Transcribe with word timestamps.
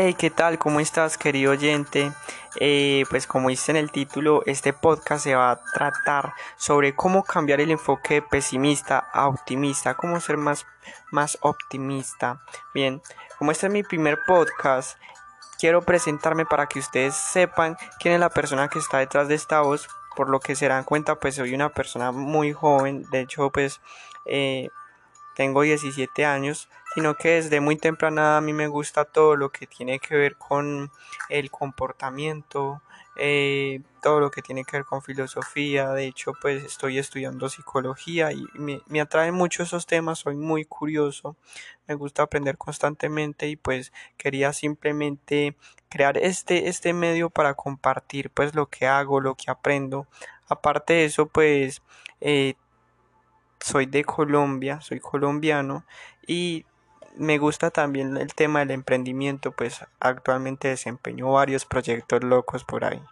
Hey, 0.00 0.14
¿qué 0.16 0.30
tal? 0.30 0.60
¿Cómo 0.60 0.78
estás, 0.78 1.18
querido 1.18 1.50
oyente? 1.50 2.12
Eh, 2.60 3.02
pues 3.10 3.26
como 3.26 3.48
dice 3.48 3.72
en 3.72 3.76
el 3.76 3.90
título, 3.90 4.44
este 4.46 4.72
podcast 4.72 5.24
se 5.24 5.34
va 5.34 5.50
a 5.50 5.60
tratar 5.74 6.34
sobre 6.56 6.94
cómo 6.94 7.24
cambiar 7.24 7.60
el 7.60 7.72
enfoque 7.72 8.22
pesimista 8.22 9.00
a 9.12 9.26
optimista, 9.26 9.94
cómo 9.94 10.20
ser 10.20 10.36
más, 10.36 10.66
más 11.10 11.36
optimista. 11.40 12.38
Bien, 12.72 13.02
como 13.40 13.50
este 13.50 13.66
es 13.66 13.72
mi 13.72 13.82
primer 13.82 14.20
podcast, 14.24 14.96
quiero 15.58 15.82
presentarme 15.82 16.46
para 16.46 16.68
que 16.68 16.78
ustedes 16.78 17.16
sepan 17.16 17.76
quién 17.98 18.14
es 18.14 18.20
la 18.20 18.30
persona 18.30 18.68
que 18.68 18.78
está 18.78 18.98
detrás 18.98 19.26
de 19.26 19.34
esta 19.34 19.62
voz. 19.62 19.88
Por 20.14 20.28
lo 20.28 20.38
que 20.38 20.54
se 20.54 20.68
dan 20.68 20.84
cuenta, 20.84 21.16
pues 21.16 21.34
soy 21.34 21.54
una 21.54 21.70
persona 21.70 22.12
muy 22.12 22.52
joven. 22.52 23.02
De 23.10 23.22
hecho, 23.22 23.50
pues 23.50 23.80
eh, 24.26 24.68
tengo 25.38 25.62
17 25.62 26.24
años, 26.24 26.68
sino 26.94 27.14
que 27.14 27.34
desde 27.34 27.60
muy 27.60 27.76
temprana 27.76 28.36
a 28.36 28.40
mí 28.40 28.52
me 28.52 28.66
gusta 28.66 29.04
todo 29.04 29.36
lo 29.36 29.50
que 29.50 29.68
tiene 29.68 30.00
que 30.00 30.16
ver 30.16 30.34
con 30.34 30.90
el 31.28 31.48
comportamiento, 31.52 32.82
eh, 33.16 33.80
todo 34.02 34.18
lo 34.18 34.32
que 34.32 34.42
tiene 34.42 34.64
que 34.64 34.78
ver 34.78 34.84
con 34.84 35.00
filosofía. 35.00 35.90
De 35.90 36.06
hecho, 36.06 36.32
pues 36.42 36.64
estoy 36.64 36.98
estudiando 36.98 37.48
psicología 37.48 38.32
y 38.32 38.44
me, 38.54 39.00
atraen 39.00 39.32
mucho 39.32 39.62
esos 39.62 39.86
temas, 39.86 40.18
soy 40.18 40.34
muy 40.34 40.64
curioso, 40.64 41.36
me 41.86 41.94
gusta 41.94 42.24
aprender 42.24 42.58
constantemente 42.58 43.46
y 43.46 43.54
pues 43.54 43.92
quería 44.16 44.52
simplemente 44.52 45.54
crear 45.88 46.18
este, 46.18 46.68
este 46.68 46.92
medio 46.94 47.30
para 47.30 47.54
compartir 47.54 48.30
pues 48.30 48.56
lo 48.56 48.66
que 48.66 48.88
hago, 48.88 49.20
lo 49.20 49.36
que 49.36 49.52
aprendo. 49.52 50.08
Aparte 50.48 50.94
de 50.94 51.04
eso, 51.04 51.26
pues 51.26 51.80
eh, 52.20 52.54
soy 53.60 53.86
de 53.86 54.04
Colombia, 54.04 54.80
soy 54.80 55.00
colombiano 55.00 55.84
y 56.26 56.64
me 57.16 57.38
gusta 57.38 57.70
también 57.70 58.16
el 58.16 58.32
tema 58.34 58.60
del 58.60 58.70
emprendimiento, 58.70 59.52
pues 59.52 59.84
actualmente 60.00 60.68
desempeño 60.68 61.32
varios 61.32 61.64
proyectos 61.64 62.22
locos 62.22 62.64
por 62.64 62.84
ahí. 62.84 63.02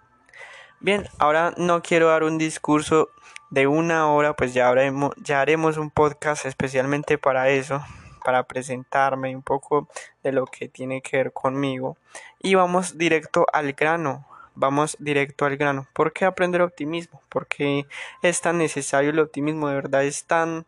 Bien, 0.81 1.09
ahora 1.19 1.55
no 1.57 1.83
quiero 1.83 2.09
dar 2.09 2.23
un 2.23 2.39
discurso 2.39 3.09
de 3.51 3.67
una 3.67 4.09
hora, 4.09 4.35
pues 4.35 4.55
ya, 4.55 4.69
haremos, 4.69 5.15
ya 5.17 5.41
haremos 5.41 5.77
un 5.77 5.91
podcast 5.91 6.47
especialmente 6.47 7.19
para 7.19 7.49
eso, 7.49 7.83
para 8.25 8.43
presentarme 8.45 9.35
un 9.35 9.43
poco 9.43 9.89
de 10.23 10.33
lo 10.33 10.47
que 10.47 10.69
tiene 10.69 11.01
que 11.01 11.17
ver 11.17 11.33
conmigo. 11.33 11.97
Y 12.41 12.55
vamos 12.55 12.99
directo 12.99 13.47
al 13.53 13.73
grano, 13.73 14.27
vamos 14.57 14.97
directo 14.99 15.45
al 15.45 15.57
grano. 15.57 15.87
¿Por 15.93 16.13
qué 16.13 16.25
aprender 16.25 16.63
optimismo? 16.63 17.23
¿Por 17.29 17.47
qué 17.47 17.87
es 18.23 18.41
tan 18.41 18.59
necesario 18.59 19.11
el 19.11 19.21
optimismo? 19.21 19.69
De 19.69 19.77
verdad 19.77 20.05
es 20.05 20.25
tan 20.25 20.67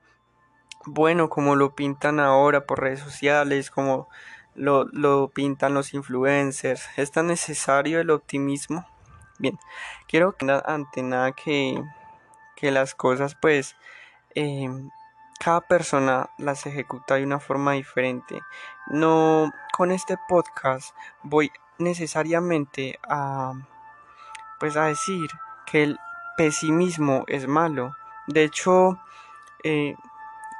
bueno 0.86 1.28
como 1.28 1.56
lo 1.56 1.74
pintan 1.74 2.20
ahora 2.20 2.66
por 2.66 2.80
redes 2.80 3.00
sociales, 3.00 3.70
como 3.70 4.08
lo, 4.54 4.84
lo 4.92 5.28
pintan 5.28 5.74
los 5.74 5.94
influencers. 5.94 6.86
¿Es 6.96 7.10
tan 7.10 7.26
necesario 7.26 8.00
el 8.00 8.10
optimismo? 8.10 8.86
Bien, 9.38 9.58
quiero 10.08 10.36
que 10.36 10.60
ante 10.64 11.02
nada 11.02 11.32
que, 11.32 11.82
que 12.56 12.70
las 12.70 12.94
cosas 12.94 13.34
pues 13.34 13.76
eh, 14.34 14.68
cada 15.38 15.60
persona 15.60 16.30
las 16.38 16.66
ejecuta 16.66 17.14
de 17.14 17.24
una 17.24 17.38
forma 17.38 17.72
diferente. 17.72 18.40
No 18.88 19.52
con 19.72 19.92
este 19.92 20.16
podcast 20.28 20.94
voy 21.22 21.52
necesariamente 21.78 22.98
a 23.08 23.52
pues 24.58 24.76
a 24.76 24.86
decir 24.86 25.30
que 25.66 25.82
el 25.84 25.98
pesimismo 26.36 27.24
es 27.26 27.46
malo. 27.46 27.96
De 28.26 28.44
hecho, 28.44 28.98
eh, 29.64 29.96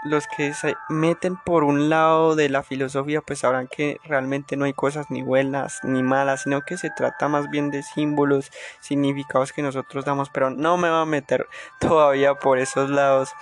los 0.04 0.26
que 0.28 0.54
se 0.54 0.76
meten 0.88 1.36
por 1.36 1.64
un 1.64 1.88
lado 1.88 2.36
de 2.36 2.48
la 2.48 2.62
filosofía 2.62 3.20
pues 3.20 3.40
sabrán 3.40 3.66
que 3.68 4.00
realmente 4.04 4.56
no 4.56 4.64
hay 4.64 4.72
cosas 4.72 5.10
ni 5.10 5.22
buenas 5.22 5.80
ni 5.82 6.02
malas, 6.02 6.42
sino 6.42 6.62
que 6.62 6.76
se 6.78 6.90
trata 6.90 7.28
más 7.28 7.50
bien 7.50 7.70
de 7.70 7.82
símbolos, 7.82 8.50
significados 8.80 9.52
que 9.52 9.62
nosotros 9.62 10.04
damos, 10.04 10.30
pero 10.30 10.50
no 10.50 10.76
me 10.76 10.88
va 10.88 11.02
a 11.02 11.06
meter 11.06 11.48
todavía 11.80 12.34
por 12.34 12.58
esos 12.58 12.90
lados, 12.90 13.32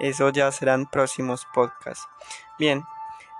eso 0.00 0.28
ya 0.30 0.52
serán 0.52 0.86
próximos 0.86 1.46
podcasts. 1.54 2.06
Bien, 2.58 2.84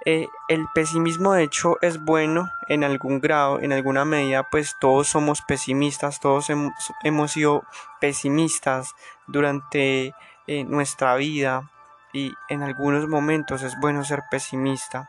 eh, 0.05 0.27
el 0.49 0.67
pesimismo 0.75 1.33
de 1.33 1.45
hecho 1.45 1.79
es 1.81 2.03
bueno 2.03 2.51
en 2.69 2.83
algún 2.83 3.21
grado, 3.21 3.61
en 3.61 3.73
alguna 3.73 4.05
medida, 4.05 4.49
pues 4.51 4.77
todos 4.81 5.09
somos 5.09 5.43
pesimistas, 5.43 6.19
todos 6.19 6.51
hemos, 6.51 7.31
sido 7.31 7.65
pesimistas 8.01 8.95
durante 9.29 10.15
eh, 10.47 10.65
nuestra 10.65 11.15
vida 11.15 11.71
y 12.13 12.35
en 12.49 12.63
algunos 12.63 13.07
momentos 13.09 13.63
es 13.63 13.79
bueno 13.81 14.05
ser 14.05 14.23
pesimista. 14.31 15.09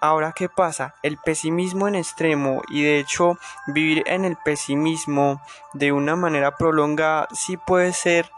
Ahora, 0.00 0.32
¿qué 0.32 0.48
pasa? 0.48 0.94
El 1.02 1.18
pesimismo 1.18 1.88
en 1.88 1.94
extremo 1.94 2.62
y 2.68 2.82
de 2.82 2.98
hecho 2.98 3.38
vivir 3.66 4.04
en 4.06 4.24
el 4.24 4.36
pesimismo 4.36 5.40
de 5.72 5.92
una 5.92 6.16
manera 6.16 6.56
prolongada 6.56 7.28
sí 7.32 7.56
puede 7.56 7.92
ser, 7.92 8.30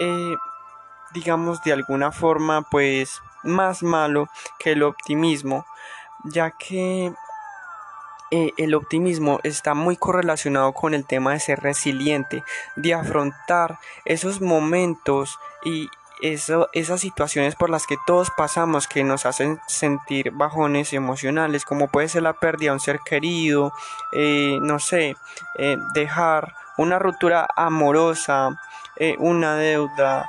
eh, 0.00 0.36
digamos, 1.12 1.62
de 1.62 1.72
alguna 1.72 2.10
forma, 2.10 2.62
pues 2.70 3.22
más 3.46 3.82
malo 3.82 4.28
que 4.58 4.72
el 4.72 4.82
optimismo, 4.82 5.64
ya 6.24 6.50
que 6.50 7.12
eh, 8.32 8.52
el 8.56 8.74
optimismo 8.74 9.38
está 9.44 9.74
muy 9.74 9.96
correlacionado 9.96 10.72
con 10.72 10.94
el 10.94 11.06
tema 11.06 11.32
de 11.32 11.40
ser 11.40 11.60
resiliente, 11.60 12.42
de 12.74 12.94
afrontar 12.94 13.78
esos 14.04 14.40
momentos 14.40 15.38
y 15.64 15.88
eso, 16.22 16.68
esas 16.72 17.00
situaciones 17.00 17.54
por 17.54 17.70
las 17.70 17.86
que 17.86 17.96
todos 18.04 18.32
pasamos 18.36 18.88
que 18.88 19.04
nos 19.04 19.26
hacen 19.26 19.60
sentir 19.68 20.32
bajones 20.32 20.92
emocionales, 20.92 21.64
como 21.64 21.88
puede 21.88 22.08
ser 22.08 22.22
la 22.22 22.32
pérdida 22.32 22.70
de 22.70 22.74
un 22.74 22.80
ser 22.80 22.98
querido, 23.04 23.72
eh, 24.12 24.58
no 24.60 24.80
sé, 24.80 25.16
eh, 25.58 25.76
dejar 25.94 26.54
una 26.78 26.98
ruptura 26.98 27.46
amorosa, 27.54 28.60
una 29.18 29.56
deuda, 29.56 30.28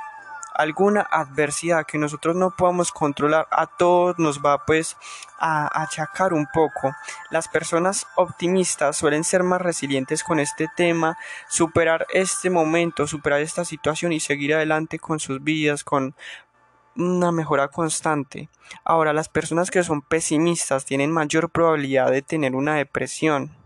alguna 0.58 1.00
adversidad 1.00 1.86
que 1.86 1.98
nosotros 1.98 2.36
no 2.36 2.50
podamos 2.50 2.92
controlar, 2.92 3.46
a 3.50 3.66
todos 3.66 4.18
nos 4.18 4.40
va 4.40 4.66
pues 4.66 4.96
a 5.38 5.82
achacar 5.82 6.34
un 6.34 6.46
poco. 6.52 6.94
Las 7.30 7.48
personas 7.48 8.06
optimistas 8.16 8.96
suelen 8.96 9.24
ser 9.24 9.44
más 9.44 9.62
resilientes 9.62 10.24
con 10.24 10.40
este 10.40 10.68
tema, 10.76 11.16
superar 11.48 12.06
este 12.12 12.50
momento, 12.50 13.06
superar 13.06 13.40
esta 13.40 13.64
situación 13.64 14.12
y 14.12 14.20
seguir 14.20 14.54
adelante 14.54 14.98
con 14.98 15.20
sus 15.20 15.42
vidas, 15.42 15.84
con 15.84 16.14
una 16.96 17.30
mejora 17.30 17.68
constante. 17.68 18.48
Ahora, 18.84 19.12
las 19.12 19.28
personas 19.28 19.70
que 19.70 19.84
son 19.84 20.02
pesimistas 20.02 20.84
tienen 20.84 21.12
mayor 21.12 21.50
probabilidad 21.50 22.10
de 22.10 22.22
tener 22.22 22.56
una 22.56 22.74
depresión 22.74 23.56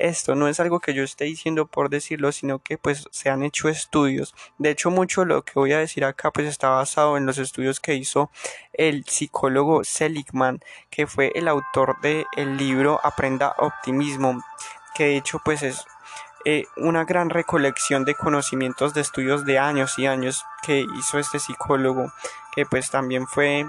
esto 0.00 0.34
no 0.34 0.48
es 0.48 0.60
algo 0.60 0.80
que 0.80 0.94
yo 0.94 1.04
esté 1.04 1.24
diciendo 1.24 1.66
por 1.66 1.90
decirlo, 1.90 2.32
sino 2.32 2.58
que 2.58 2.78
pues 2.78 3.06
se 3.10 3.30
han 3.30 3.42
hecho 3.42 3.68
estudios. 3.68 4.34
De 4.58 4.70
hecho, 4.70 4.90
mucho 4.90 5.24
lo 5.24 5.42
que 5.42 5.52
voy 5.54 5.72
a 5.72 5.78
decir 5.78 6.04
acá 6.04 6.30
pues 6.30 6.46
está 6.46 6.70
basado 6.70 7.16
en 7.16 7.26
los 7.26 7.38
estudios 7.38 7.80
que 7.80 7.94
hizo 7.94 8.30
el 8.72 9.04
psicólogo 9.04 9.84
Seligman, 9.84 10.60
que 10.90 11.06
fue 11.06 11.32
el 11.34 11.48
autor 11.48 12.00
del 12.00 12.24
el 12.36 12.56
libro 12.56 13.00
Aprenda 13.04 13.54
Optimismo, 13.58 14.42
que 14.94 15.04
de 15.04 15.16
hecho 15.16 15.40
pues 15.44 15.62
es 15.62 15.84
eh, 16.46 16.64
una 16.76 17.04
gran 17.04 17.28
recolección 17.28 18.06
de 18.06 18.14
conocimientos 18.14 18.94
de 18.94 19.02
estudios 19.02 19.44
de 19.44 19.58
años 19.58 19.98
y 19.98 20.06
años 20.06 20.44
que 20.62 20.86
hizo 20.96 21.18
este 21.18 21.38
psicólogo, 21.38 22.10
que 22.54 22.64
pues 22.64 22.90
también 22.90 23.26
fue 23.26 23.66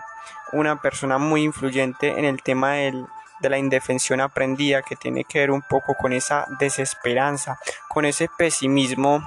una 0.54 0.82
persona 0.82 1.18
muy 1.18 1.44
influyente 1.44 2.18
en 2.18 2.26
el 2.26 2.42
tema 2.42 2.74
del 2.74 3.06
de 3.42 3.50
la 3.50 3.58
indefensión 3.58 4.22
aprendida 4.22 4.82
que 4.82 4.96
tiene 4.96 5.24
que 5.24 5.40
ver 5.40 5.52
un 5.52 5.62
poco 5.62 5.96
con 5.96 6.14
esa 6.14 6.48
desesperanza, 6.60 7.60
con 7.90 8.06
ese 8.06 8.30
pesimismo 8.38 9.24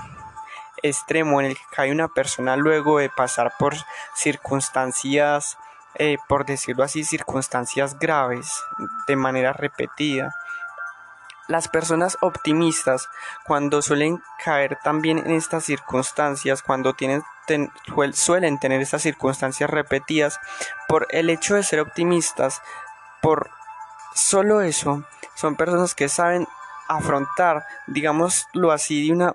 extremo 0.82 1.40
en 1.40 1.46
el 1.46 1.56
que 1.56 1.62
cae 1.72 1.92
una 1.92 2.08
persona 2.08 2.56
luego 2.56 2.98
de 2.98 3.08
pasar 3.08 3.54
por 3.58 3.74
circunstancias, 4.14 5.56
eh, 5.94 6.18
por 6.28 6.44
decirlo 6.44 6.84
así, 6.84 7.04
circunstancias 7.04 7.98
graves 7.98 8.62
de 9.06 9.16
manera 9.16 9.52
repetida. 9.52 10.34
Las 11.46 11.68
personas 11.68 12.16
optimistas, 12.20 13.08
cuando 13.46 13.82
suelen 13.82 14.22
caer 14.42 14.78
también 14.82 15.18
en 15.18 15.32
estas 15.32 15.64
circunstancias, 15.64 16.62
cuando 16.62 16.94
tienen, 16.94 17.22
suelen 18.12 18.58
tener 18.58 18.80
estas 18.80 19.02
circunstancias 19.02 19.68
repetidas, 19.68 20.40
por 20.88 21.06
el 21.10 21.28
hecho 21.28 21.54
de 21.54 21.62
ser 21.62 21.80
optimistas, 21.80 22.62
por 23.20 23.50
Solo 24.14 24.60
eso, 24.60 25.04
son 25.34 25.56
personas 25.56 25.94
que 25.94 26.08
saben 26.08 26.46
afrontar, 26.88 27.64
digámoslo 27.88 28.70
así, 28.70 29.06
de 29.06 29.12
una 29.12 29.34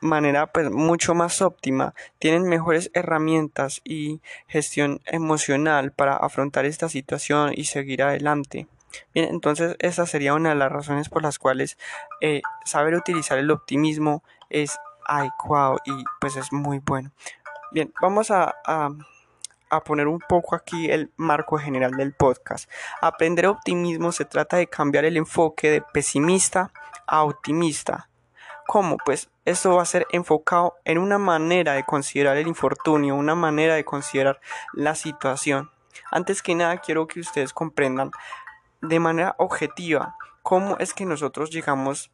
manera 0.00 0.46
pues, 0.46 0.70
mucho 0.70 1.14
más 1.14 1.40
óptima, 1.42 1.94
tienen 2.18 2.44
mejores 2.44 2.90
herramientas 2.94 3.80
y 3.84 4.20
gestión 4.46 5.00
emocional 5.06 5.92
para 5.92 6.16
afrontar 6.16 6.64
esta 6.66 6.88
situación 6.88 7.52
y 7.54 7.64
seguir 7.64 8.02
adelante. 8.02 8.66
Bien, 9.14 9.28
entonces 9.28 9.76
esa 9.78 10.04
sería 10.06 10.34
una 10.34 10.50
de 10.50 10.56
las 10.56 10.72
razones 10.72 11.08
por 11.08 11.22
las 11.22 11.38
cuales 11.38 11.78
eh, 12.20 12.42
saber 12.64 12.94
utilizar 12.94 13.38
el 13.38 13.50
optimismo 13.50 14.22
es 14.48 14.76
adecuado 15.06 15.78
y 15.84 16.04
pues 16.20 16.36
es 16.36 16.52
muy 16.52 16.78
bueno. 16.80 17.10
Bien, 17.72 17.92
vamos 18.00 18.30
a 18.30 18.54
a 18.66 18.90
poner 19.78 20.08
un 20.08 20.18
poco 20.18 20.56
aquí 20.56 20.90
el 20.90 21.12
marco 21.16 21.56
general 21.56 21.92
del 21.92 22.12
podcast. 22.12 22.68
Aprender 23.00 23.46
optimismo 23.46 24.10
se 24.10 24.24
trata 24.24 24.56
de 24.56 24.66
cambiar 24.66 25.04
el 25.04 25.16
enfoque 25.16 25.70
de 25.70 25.82
pesimista 25.82 26.72
a 27.06 27.22
optimista. 27.22 28.08
¿Cómo? 28.66 28.96
Pues 29.04 29.30
esto 29.44 29.76
va 29.76 29.82
a 29.82 29.86
ser 29.86 30.08
enfocado 30.10 30.74
en 30.84 30.98
una 30.98 31.18
manera 31.18 31.74
de 31.74 31.84
considerar 31.84 32.36
el 32.36 32.48
infortunio, 32.48 33.14
una 33.14 33.36
manera 33.36 33.76
de 33.76 33.84
considerar 33.84 34.40
la 34.72 34.96
situación. 34.96 35.70
Antes 36.10 36.42
que 36.42 36.54
nada 36.54 36.78
quiero 36.78 37.06
que 37.06 37.20
ustedes 37.20 37.52
comprendan 37.52 38.10
de 38.80 38.98
manera 38.98 39.34
objetiva 39.38 40.16
cómo 40.42 40.76
es 40.78 40.94
que 40.94 41.04
nosotros 41.04 41.50
llegamos 41.50 42.10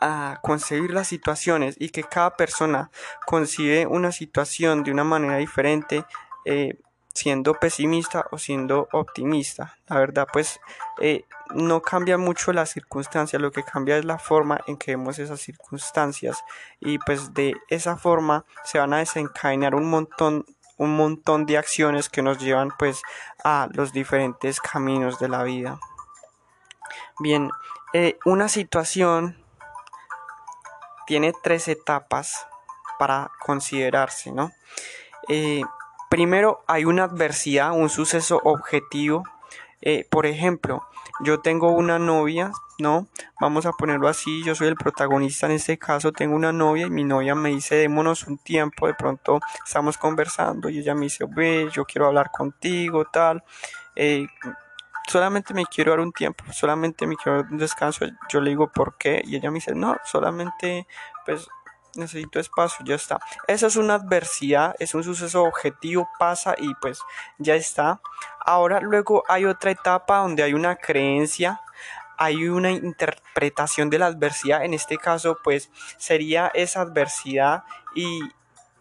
a 0.00 0.38
concebir 0.42 0.92
las 0.92 1.08
situaciones 1.08 1.76
y 1.78 1.90
que 1.90 2.04
cada 2.04 2.36
persona 2.36 2.90
concibe 3.26 3.86
una 3.86 4.12
situación 4.12 4.84
de 4.84 4.92
una 4.92 5.04
manera 5.04 5.36
diferente 5.36 6.04
eh, 6.48 6.80
siendo 7.12 7.52
pesimista 7.54 8.26
o 8.30 8.38
siendo 8.38 8.88
optimista. 8.92 9.76
La 9.86 9.98
verdad, 9.98 10.26
pues 10.32 10.60
eh, 10.98 11.24
no 11.54 11.82
cambia 11.82 12.16
mucho 12.16 12.52
la 12.54 12.64
circunstancia, 12.64 13.38
lo 13.38 13.50
que 13.50 13.64
cambia 13.64 13.98
es 13.98 14.06
la 14.06 14.18
forma 14.18 14.60
en 14.66 14.78
que 14.78 14.92
vemos 14.92 15.18
esas 15.18 15.40
circunstancias 15.40 16.42
y 16.80 16.98
pues 16.98 17.34
de 17.34 17.54
esa 17.68 17.96
forma 17.96 18.46
se 18.64 18.78
van 18.78 18.94
a 18.94 18.98
desencadenar 18.98 19.74
un 19.74 19.90
montón 19.90 20.46
un 20.78 20.96
montón 20.96 21.44
de 21.44 21.58
acciones 21.58 22.08
que 22.08 22.22
nos 22.22 22.38
llevan 22.38 22.70
pues 22.78 23.02
a 23.42 23.68
los 23.72 23.92
diferentes 23.92 24.60
caminos 24.60 25.18
de 25.18 25.28
la 25.28 25.42
vida. 25.42 25.80
Bien, 27.18 27.50
eh, 27.92 28.16
una 28.24 28.48
situación 28.48 29.44
tiene 31.06 31.32
tres 31.42 31.66
etapas 31.66 32.46
para 32.96 33.32
considerarse, 33.40 34.30
¿no? 34.30 34.52
Primero 36.08 36.64
hay 36.66 36.84
una 36.84 37.04
adversidad, 37.04 37.72
un 37.72 37.88
suceso 37.88 38.40
objetivo. 38.44 39.24
Eh, 39.80 40.06
por 40.10 40.26
ejemplo, 40.26 40.82
yo 41.20 41.40
tengo 41.40 41.70
una 41.70 41.98
novia, 41.98 42.52
¿no? 42.78 43.06
Vamos 43.40 43.66
a 43.66 43.72
ponerlo 43.72 44.08
así, 44.08 44.42
yo 44.44 44.54
soy 44.54 44.68
el 44.68 44.76
protagonista 44.76 45.46
en 45.46 45.52
este 45.52 45.78
caso, 45.78 46.12
tengo 46.12 46.34
una 46.34 46.52
novia 46.52 46.86
y 46.86 46.90
mi 46.90 47.04
novia 47.04 47.34
me 47.34 47.50
dice, 47.50 47.76
démonos 47.76 48.26
un 48.26 48.38
tiempo, 48.38 48.86
de 48.86 48.94
pronto 48.94 49.40
estamos 49.64 49.98
conversando 49.98 50.68
y 50.68 50.78
ella 50.78 50.94
me 50.94 51.02
dice, 51.02 51.26
ve, 51.28 51.68
yo 51.72 51.84
quiero 51.84 52.06
hablar 52.06 52.30
contigo, 52.30 53.04
tal. 53.04 53.42
Eh, 53.96 54.26
solamente 55.08 55.54
me 55.54 55.66
quiero 55.66 55.92
dar 55.92 56.00
un 56.00 56.12
tiempo, 56.12 56.44
solamente 56.52 57.06
me 57.06 57.16
quiero 57.16 57.42
dar 57.42 57.52
un 57.52 57.58
descanso. 57.58 58.06
Yo 58.28 58.40
le 58.40 58.50
digo, 58.50 58.68
¿por 58.68 58.96
qué? 58.96 59.22
Y 59.24 59.36
ella 59.36 59.50
me 59.50 59.56
dice, 59.56 59.74
no, 59.74 59.96
solamente 60.04 60.86
pues 61.24 61.48
necesito 61.98 62.40
espacio, 62.40 62.84
ya 62.84 62.94
está. 62.94 63.20
Esa 63.46 63.66
es 63.66 63.76
una 63.76 63.94
adversidad, 63.94 64.74
es 64.78 64.94
un 64.94 65.04
suceso 65.04 65.42
objetivo, 65.42 66.08
pasa 66.18 66.54
y 66.58 66.74
pues 66.76 67.00
ya 67.38 67.54
está. 67.54 68.00
Ahora 68.40 68.80
luego 68.80 69.24
hay 69.28 69.44
otra 69.44 69.70
etapa 69.70 70.18
donde 70.18 70.42
hay 70.42 70.54
una 70.54 70.76
creencia, 70.76 71.60
hay 72.16 72.48
una 72.48 72.70
interpretación 72.70 73.90
de 73.90 73.98
la 73.98 74.06
adversidad, 74.06 74.64
en 74.64 74.74
este 74.74 74.96
caso 74.96 75.38
pues 75.42 75.70
sería 75.98 76.50
esa 76.54 76.80
adversidad 76.80 77.64
y 77.94 78.20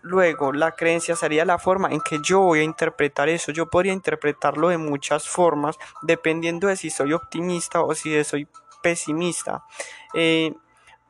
Luego, 0.08 0.54
la 0.54 0.72
creencia 0.72 1.18
sería 1.18 1.44
la 1.44 1.58
forma 1.58 1.90
en 1.90 2.00
que 2.00 2.20
yo 2.24 2.40
voy 2.40 2.60
a 2.60 2.64
interpretar 2.64 3.28
eso. 3.28 3.52
Yo 3.52 3.70
podría 3.70 3.92
interpretarlo 3.92 4.70
de 4.70 4.78
muchas 4.78 5.28
formas, 5.28 5.78
dependiendo 6.02 6.68
de 6.68 6.78
si 6.78 6.90
soy 6.90 7.12
optimista 7.12 7.82
o 7.82 7.94
si 7.94 8.24
soy 8.24 8.48
pesimista. 8.82 9.66
Eh, 10.14 10.54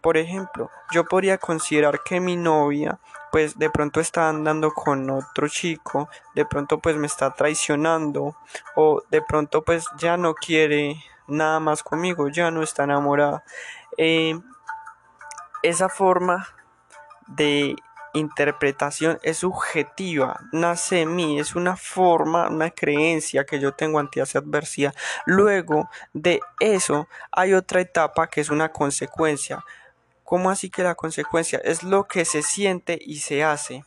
por 0.08 0.16
ejemplo, 0.16 0.72
yo 0.94 1.04
podría 1.04 1.38
considerar 1.38 2.02
que 2.02 2.22
mi 2.22 2.38
novia 2.38 2.98
pues 3.30 3.60
de 3.60 3.70
pronto 3.70 4.00
está 4.00 4.30
andando 4.30 4.72
con 4.72 5.10
otro 5.10 5.50
chico, 5.50 6.08
de 6.34 6.46
pronto 6.46 6.80
pues 6.80 6.96
me 6.96 7.08
está 7.08 7.34
traicionando 7.34 8.38
o 8.78 9.04
de 9.12 9.22
pronto 9.22 9.66
pues 9.66 9.86
ya 9.98 10.16
no 10.16 10.34
quiere 10.34 10.96
nada 11.28 11.60
más 11.60 11.84
conmigo, 11.84 12.30
ya 12.30 12.52
no 12.52 12.64
está 12.64 12.86
enamorada. 12.86 13.44
Eh, 13.98 14.40
esa 15.62 15.90
forma 15.90 16.48
de 17.28 17.76
interpretación 18.14 19.20
es 19.24 19.40
subjetiva, 19.40 20.40
nace 20.54 21.02
en 21.02 21.18
mí, 21.18 21.38
es 21.38 21.54
una 21.54 21.76
forma, 21.76 22.48
una 22.48 22.72
creencia 22.72 23.46
que 23.46 23.60
yo 23.60 23.74
tengo 23.74 24.00
ante 24.00 24.22
esa 24.22 24.40
adversidad. 24.40 24.96
Luego 25.26 25.90
de 26.14 26.40
eso 26.62 27.10
hay 27.30 27.54
otra 27.54 27.82
etapa 27.82 28.28
que 28.28 28.40
es 28.40 28.50
una 28.50 28.72
consecuencia. 28.72 29.66
¿Cómo 30.28 30.50
así 30.50 30.70
que 30.70 30.84
la 30.84 30.96
consecuencia? 30.96 31.62
Es 31.64 31.84
lo 31.84 32.04
que 32.04 32.26
se 32.26 32.44
siente 32.44 33.00
y 33.02 33.20
se 33.20 33.46
hace. 33.46 33.86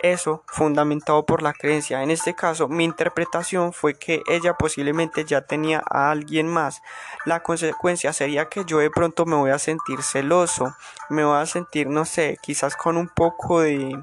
Eso 0.00 0.44
fundamentado 0.46 1.24
por 1.24 1.40
la 1.40 1.54
creencia. 1.54 2.02
En 2.02 2.10
este 2.10 2.34
caso, 2.34 2.68
mi 2.68 2.84
interpretación 2.84 3.72
fue 3.72 3.94
que 3.94 4.20
ella 4.28 4.52
posiblemente 4.58 5.24
ya 5.24 5.46
tenía 5.46 5.82
a 5.90 6.10
alguien 6.10 6.46
más. 6.46 6.82
La 7.24 7.42
consecuencia 7.42 8.12
sería 8.12 8.50
que 8.50 8.66
yo 8.66 8.80
de 8.80 8.90
pronto 8.90 9.24
me 9.24 9.34
voy 9.34 9.50
a 9.50 9.58
sentir 9.58 10.02
celoso, 10.02 10.76
me 11.08 11.24
voy 11.24 11.38
a 11.38 11.46
sentir, 11.46 11.86
no 11.86 12.04
sé, 12.04 12.36
quizás 12.42 12.76
con 12.76 12.98
un 12.98 13.08
poco 13.08 13.62
de 13.62 13.98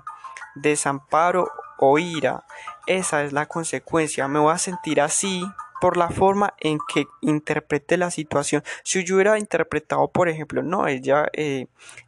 desamparo 0.56 1.52
o 1.78 2.00
ira. 2.00 2.46
Esa 2.88 3.22
es 3.22 3.32
la 3.32 3.46
consecuencia. 3.46 4.28
Me 4.28 4.40
voy 4.40 4.56
a 4.56 4.58
sentir 4.58 5.02
así 5.02 5.46
por 5.80 5.98
la 5.98 6.10
forma 6.10 6.54
en 6.60 6.80
que 6.92 7.08
interprete 7.22 7.98
la 7.98 8.12
situación. 8.12 8.64
Si 8.84 9.04
yo 9.04 9.16
hubiera 9.16 9.38
interpretado, 9.38 10.08
por 10.10 10.30
ejemplo, 10.30 10.64
no, 10.64 10.88
ella 10.88 11.28
eh, 11.34 11.68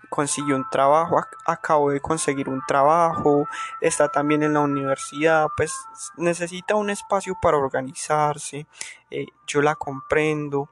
consiguió 0.09 0.55
un 0.55 0.69
trabajo, 0.69 1.21
acabo 1.45 1.91
de 1.91 2.01
conseguir 2.01 2.49
un 2.49 2.61
trabajo, 2.67 3.47
está 3.79 4.09
también 4.09 4.43
en 4.43 4.53
la 4.53 4.59
universidad, 4.59 5.47
pues 5.55 5.73
necesita 6.17 6.75
un 6.75 6.89
espacio 6.89 7.35
para 7.41 7.57
organizarse, 7.57 8.67
eh, 9.09 9.27
yo 9.47 9.61
la 9.61 9.75
comprendo. 9.75 10.69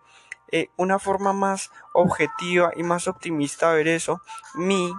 Eh, 0.52 0.70
una 0.78 0.98
forma 0.98 1.32
más 1.32 1.72
objetiva 1.94 2.72
y 2.76 2.82
más 2.82 3.08
optimista 3.08 3.70
de 3.70 3.78
ver 3.78 3.88
eso, 3.90 4.22
mi 4.56 4.92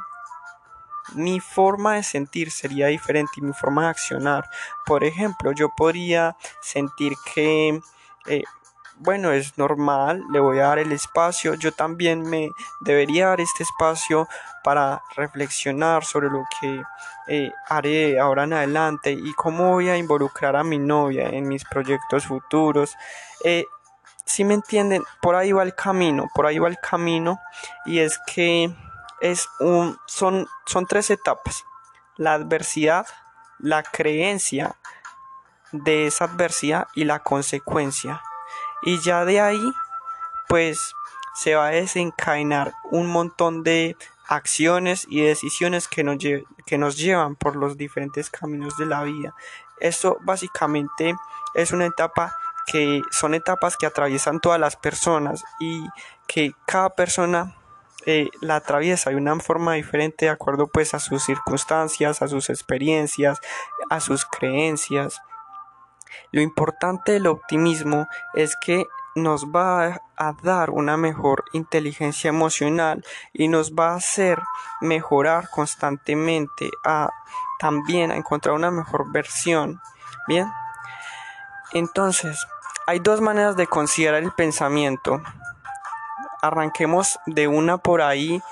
mi 1.15 1.41
forma 1.41 1.95
de 1.95 2.03
sentir 2.03 2.51
sería 2.51 2.89
diferente 2.89 3.33
y 3.37 3.43
mi 3.43 3.53
forma 3.53 3.85
de 3.85 3.89
accionar. 3.89 4.49
Por 4.87 5.05
ejemplo, 5.05 5.53
yo 5.53 5.71
podría 5.77 6.37
sentir 6.63 7.15
que, 7.35 7.81
eh, 8.27 8.43
bueno, 8.97 9.33
es 9.33 9.57
normal, 9.57 10.23
le 10.31 10.41
voy 10.41 10.59
a 10.59 10.67
dar 10.67 10.79
el 10.79 10.93
espacio. 10.93 11.55
Yo 11.55 11.73
también 11.73 12.23
me 12.23 12.51
debería 12.81 13.29
dar 13.29 13.41
este 13.41 13.63
espacio 13.63 14.29
para 14.63 15.03
reflexionar 15.17 16.05
sobre 16.05 16.29
lo 16.29 16.45
que 16.61 16.83
eh, 17.29 17.53
haré 17.69 18.19
ahora 18.19 18.45
en 18.45 18.53
adelante 18.53 19.13
y 19.13 19.33
cómo 19.35 19.71
voy 19.71 19.89
a 19.89 19.97
involucrar 19.97 20.57
a 20.57 20.65
mi 20.65 20.79
novia 20.79 21.29
en 21.29 21.49
mis 21.49 21.65
proyectos 21.65 22.27
futuros. 22.27 22.97
Eh, 23.45 23.65
si 24.25 24.45
me 24.45 24.55
entienden, 24.55 25.03
por 25.21 25.35
ahí 25.35 25.51
va 25.53 25.63
el 25.63 25.75
camino, 25.75 26.29
por 26.35 26.47
ahí 26.47 26.59
va 26.59 26.69
el 26.69 26.79
camino 26.79 27.41
y 27.85 27.99
es 27.99 28.21
que 28.27 28.73
es 29.21 29.49
un, 29.61 29.99
son, 30.07 30.49
son 30.67 30.87
tres 30.87 31.11
etapas. 31.11 31.65
La 32.17 32.35
adversidad, 32.35 33.07
la 33.59 33.83
creencia 33.83 34.77
de 35.73 36.07
esa 36.07 36.25
adversidad 36.25 36.89
y 36.95 37.05
la 37.05 37.21
consecuencia. 37.21 38.23
Y 38.83 38.99
ya 39.01 39.25
de 39.25 39.41
ahí, 39.41 39.73
pues 40.49 40.95
se 41.35 41.55
va 41.55 41.67
a 41.67 41.71
desencadenar 41.71 42.73
un 42.91 43.07
montón 43.07 43.63
de 43.63 43.97
acciones 44.27 45.07
y 45.09 45.23
decisiones 45.23 45.89
que 45.89 46.05
nos, 46.05 46.17
que 46.67 46.79
nos 46.79 46.97
llevan 46.97 47.37
por 47.37 47.57
los 47.57 47.77
diferentes 47.77 48.31
caminos 48.31 48.77
de 48.77 48.87
la 48.87 49.03
vida. 49.03 49.35
Esto 49.81 50.19
básicamente 50.23 51.15
es 51.55 51.73
una 51.73 51.87
etapa 51.87 52.37
que 52.67 53.03
son 53.11 53.35
etapas 53.35 53.77
que 53.77 53.87
atraviesan 53.87 54.41
todas 54.41 54.61
las 54.61 54.77
personas 54.77 55.43
y 55.59 55.89
que 56.27 56.55
cada 56.67 56.91
persona 56.91 57.57
eh, 58.07 58.29
la 58.41 58.57
atraviesa 58.57 59.11
de 59.11 59.17
una 59.17 59.39
forma 59.41 59.75
diferente 59.75 60.27
de 60.27 60.31
acuerdo 60.31 60.69
pues 60.69 60.95
a 60.95 60.99
sus 60.99 61.23
circunstancias, 61.25 62.23
a 62.23 62.29
sus 62.29 62.51
experiencias, 62.51 63.41
a 63.91 64.01
sus 64.01 64.25
creencias. 64.25 65.21
Lo 66.33 66.41
importante 66.41 67.13
del 67.13 67.27
optimismo 67.27 68.07
es 68.35 68.57
que 68.57 68.87
nos 69.15 69.47
va 69.47 70.01
a 70.17 70.33
dar 70.43 70.71
una 70.71 70.97
mejor 70.97 71.45
inteligencia 71.53 72.29
emocional 72.29 73.05
y 73.33 73.49
nos 73.49 73.73
va 73.73 73.93
a 73.93 73.97
hacer 73.97 74.41
mejorar 74.81 75.51
constantemente 75.51 76.71
a 76.85 77.11
también 77.59 78.11
a 78.11 78.17
encontrar 78.17 78.55
una 78.55 78.71
mejor 78.71 79.11
versión. 79.13 79.81
Bien. 80.27 80.51
Entonces, 81.73 82.47
hay 82.87 82.99
dos 82.99 83.21
maneras 83.21 83.57
de 83.57 83.67
considerar 83.67 84.23
el 84.23 84.33
pensamiento 84.33 85.23
arranquemos 86.43 87.19
de 87.27 87.49
una 87.49 87.79
por 87.79 88.03
ahí 88.03 88.43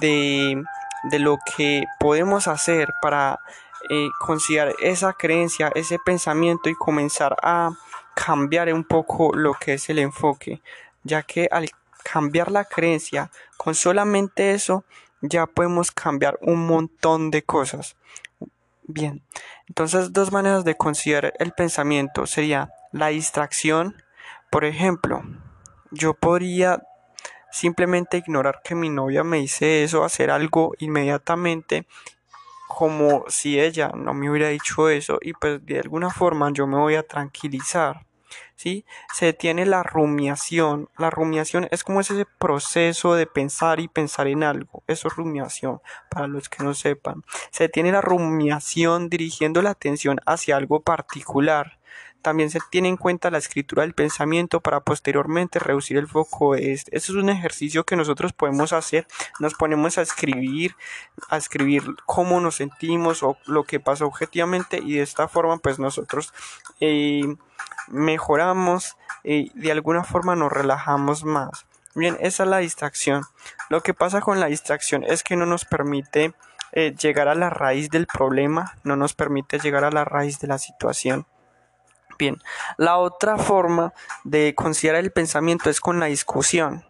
de, 0.00 0.62
lo 1.18 1.38
que 1.56 1.84
podemos 1.98 2.48
hacer 2.48 2.92
para 3.00 3.40
eh, 3.90 4.08
considerar 4.20 4.74
esa 4.80 5.12
creencia, 5.12 5.70
ese 5.74 5.98
pensamiento 6.04 6.68
y 6.68 6.74
comenzar 6.74 7.36
a 7.42 7.70
cambiar 8.14 8.72
un 8.72 8.84
poco 8.84 9.32
lo 9.34 9.54
que 9.54 9.74
es 9.74 9.88
el 9.90 9.98
enfoque, 9.98 10.60
ya 11.04 11.22
que 11.22 11.48
al 11.50 11.70
cambiar 12.02 12.50
la 12.50 12.64
creencia, 12.64 13.30
con 13.56 13.74
solamente 13.74 14.52
eso, 14.52 14.84
ya 15.20 15.46
podemos 15.46 15.90
cambiar 15.92 16.38
un 16.42 16.66
montón 16.66 17.30
de 17.30 17.42
cosas. 17.42 17.96
Bien, 18.82 19.22
Entonces, 19.66 20.12
dos 20.14 20.32
maneras 20.32 20.64
de 20.64 20.74
considerar 20.74 21.34
el 21.38 21.52
pensamiento 21.52 22.26
sería 22.26 22.70
la 22.90 23.08
distracción. 23.08 24.02
Por 24.50 24.64
ejemplo, 24.64 25.22
yo 25.90 26.14
podría 26.14 26.82
simplemente 27.50 28.18
ignorar 28.18 28.60
que 28.62 28.74
mi 28.74 28.90
novia 28.90 29.24
me 29.24 29.38
dice 29.38 29.84
eso, 29.84 30.04
hacer 30.04 30.30
algo 30.30 30.74
inmediatamente 30.78 31.86
como 32.68 33.24
si 33.28 33.58
ella 33.58 33.90
no 33.94 34.14
me 34.14 34.30
hubiera 34.30 34.48
dicho 34.48 34.88
eso 34.90 35.18
y 35.22 35.32
pues 35.32 35.64
de 35.64 35.80
alguna 35.80 36.10
forma 36.10 36.52
yo 36.52 36.66
me 36.66 36.76
voy 36.76 36.94
a 36.94 37.02
tranquilizar. 37.02 38.06
¿Sí? 38.56 38.84
Se 39.14 39.26
detiene 39.26 39.64
la 39.64 39.82
rumiación. 39.82 40.90
La 40.98 41.10
rumiación 41.10 41.66
es 41.70 41.82
como 41.82 42.00
ese 42.00 42.26
proceso 42.38 43.14
de 43.14 43.26
pensar 43.26 43.80
y 43.80 43.88
pensar 43.88 44.26
en 44.26 44.42
algo. 44.42 44.82
Eso 44.86 45.08
es 45.08 45.16
rumiación, 45.16 45.80
para 46.10 46.26
los 46.26 46.48
que 46.48 46.62
no 46.62 46.74
sepan. 46.74 47.24
Se 47.50 47.64
detiene 47.64 47.90
la 47.90 48.00
rumiación 48.00 49.08
dirigiendo 49.08 49.62
la 49.62 49.70
atención 49.70 50.18
hacia 50.26 50.56
algo 50.56 50.80
particular. 50.80 51.77
También 52.22 52.50
se 52.50 52.60
tiene 52.70 52.88
en 52.88 52.96
cuenta 52.96 53.30
la 53.30 53.38
escritura 53.38 53.82
del 53.82 53.94
pensamiento 53.94 54.60
para 54.60 54.80
posteriormente 54.80 55.58
reducir 55.58 55.96
el 55.96 56.08
foco 56.08 56.54
este. 56.54 56.96
Eso 56.96 57.12
es 57.12 57.18
un 57.18 57.30
ejercicio 57.30 57.84
que 57.84 57.96
nosotros 57.96 58.32
podemos 58.32 58.72
hacer. 58.72 59.06
Nos 59.38 59.54
ponemos 59.54 59.98
a 59.98 60.02
escribir, 60.02 60.74
a 61.28 61.36
escribir 61.36 61.84
cómo 62.06 62.40
nos 62.40 62.56
sentimos 62.56 63.22
o 63.22 63.36
lo 63.46 63.64
que 63.64 63.80
pasa 63.80 64.04
objetivamente 64.04 64.78
y 64.82 64.96
de 64.96 65.02
esta 65.02 65.28
forma 65.28 65.58
pues 65.58 65.78
nosotros 65.78 66.32
eh, 66.80 67.36
mejoramos 67.88 68.96
y 69.24 69.50
de 69.58 69.72
alguna 69.72 70.04
forma 70.04 70.36
nos 70.36 70.52
relajamos 70.52 71.24
más. 71.24 71.66
Bien, 71.94 72.16
esa 72.20 72.44
es 72.44 72.48
la 72.48 72.58
distracción. 72.58 73.24
Lo 73.70 73.82
que 73.82 73.94
pasa 73.94 74.20
con 74.20 74.40
la 74.40 74.46
distracción 74.46 75.04
es 75.04 75.22
que 75.22 75.36
no 75.36 75.46
nos 75.46 75.64
permite 75.64 76.34
eh, 76.72 76.94
llegar 76.94 77.28
a 77.28 77.34
la 77.34 77.50
raíz 77.50 77.90
del 77.90 78.06
problema, 78.06 78.76
no 78.84 78.94
nos 78.96 79.14
permite 79.14 79.58
llegar 79.58 79.84
a 79.84 79.90
la 79.90 80.04
raíz 80.04 80.38
de 80.38 80.48
la 80.48 80.58
situación. 80.58 81.26
Bien, 82.18 82.36
la 82.76 82.98
otra 82.98 83.38
forma 83.38 83.94
de 84.24 84.54
considerar 84.56 85.00
el 85.00 85.12
pensamiento 85.12 85.70
es 85.70 85.80
con 85.80 86.00
la 86.00 86.06
discusión. 86.06 86.84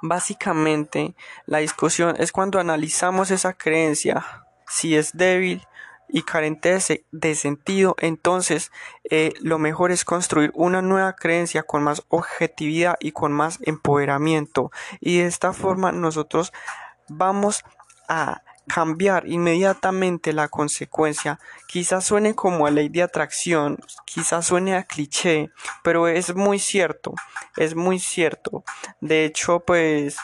Básicamente, 0.00 1.14
la 1.44 1.58
discusión 1.58 2.16
es 2.18 2.32
cuando 2.32 2.58
analizamos 2.58 3.30
esa 3.30 3.52
creencia, 3.52 4.46
si 4.66 4.96
es 4.96 5.16
débil 5.16 5.66
y 6.08 6.22
carente 6.22 6.78
de, 7.10 7.34
sentido, 7.34 7.96
entonces 7.98 8.70
eh, 9.10 9.34
lo 9.40 9.58
mejor 9.58 9.90
es 9.90 10.04
construir 10.04 10.52
una 10.54 10.80
nueva 10.80 11.14
creencia 11.14 11.62
con 11.62 11.82
más 11.82 12.02
objetividad 12.08 12.96
y 13.00 13.12
con 13.12 13.32
más 13.32 13.58
empoderamiento. 13.62 14.70
Y 15.00 15.18
de 15.18 15.26
esta 15.26 15.52
forma 15.52 15.92
nosotros 15.92 16.52
vamos 17.08 17.64
a 18.08 18.42
cambiar 18.66 19.26
inmediatamente 19.26 20.32
la 20.32 20.48
consecuencia. 20.48 21.38
Quizás 21.66 22.04
suene 22.04 22.34
como 22.34 22.66
a 22.66 22.70
ley 22.70 22.88
de 22.88 23.02
atracción, 23.02 23.78
quizás 24.04 24.46
suene 24.46 24.74
a 24.76 24.84
cliché, 24.84 25.50
pero 25.82 26.08
es 26.08 26.34
muy 26.34 26.58
cierto, 26.58 27.14
es 27.56 27.74
muy 27.74 27.98
cierto. 27.98 28.64
De 29.00 29.24
hecho, 29.24 29.60
pues 29.60 30.16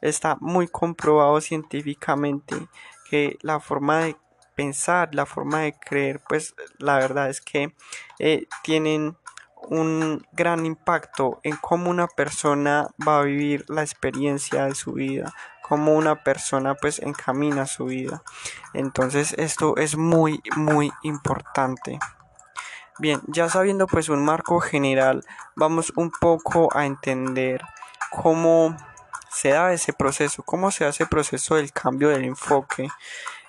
está 0.00 0.36
muy 0.40 0.68
comprobado 0.68 1.40
científicamente 1.40 2.56
que 3.08 3.38
la 3.42 3.60
forma 3.60 3.98
de 4.00 4.16
pensar, 4.54 5.14
la 5.14 5.26
forma 5.26 5.60
de 5.60 5.74
creer, 5.74 6.20
pues 6.28 6.54
la 6.78 6.96
verdad 6.98 7.30
es 7.30 7.40
que 7.40 7.74
eh, 8.18 8.46
tienen 8.62 9.16
un 9.68 10.26
gran 10.32 10.66
impacto 10.66 11.40
en 11.42 11.56
cómo 11.56 11.90
una 11.90 12.06
persona 12.06 12.88
va 13.06 13.20
a 13.20 13.24
vivir 13.24 13.64
la 13.68 13.82
experiencia 13.82 14.66
de 14.66 14.74
su 14.74 14.92
vida, 14.92 15.32
cómo 15.70 15.94
una 15.94 16.16
persona 16.24 16.74
pues 16.74 16.98
encamina 16.98 17.64
su 17.64 17.84
vida. 17.84 18.24
Entonces 18.74 19.34
esto 19.38 19.76
es 19.76 19.96
muy 19.96 20.42
muy 20.56 20.92
importante. 21.04 22.00
Bien, 22.98 23.20
ya 23.28 23.48
sabiendo 23.48 23.86
pues 23.86 24.08
un 24.08 24.24
marco 24.24 24.58
general, 24.58 25.24
vamos 25.54 25.92
un 25.94 26.10
poco 26.10 26.76
a 26.76 26.86
entender 26.86 27.62
cómo 28.10 28.76
se 29.30 29.50
da 29.50 29.72
ese 29.72 29.92
proceso, 29.92 30.42
cómo 30.42 30.72
se 30.72 30.84
hace 30.84 31.04
el 31.04 31.08
proceso 31.08 31.54
del 31.54 31.72
cambio 31.72 32.08
del 32.08 32.24
enfoque. 32.24 32.88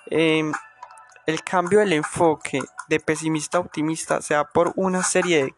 Em, 0.06 0.52
el 1.26 1.42
cambio 1.42 1.80
del 1.80 1.92
enfoque 1.92 2.62
de 2.88 3.00
pesimista 3.00 3.58
a 3.58 3.62
optimista 3.62 4.22
se 4.22 4.34
da 4.34 4.44
por 4.44 4.72
una 4.76 5.02
serie 5.02 5.56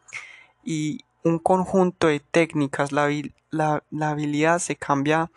y 0.62 1.04
un 1.24 1.38
conjunto 1.38 2.06
de 2.06 2.20
técnicas. 2.20 2.90
La, 2.90 3.10
la 3.50 4.08
habilidad 4.08 4.60
se 4.60 4.76
cambia 4.76 5.30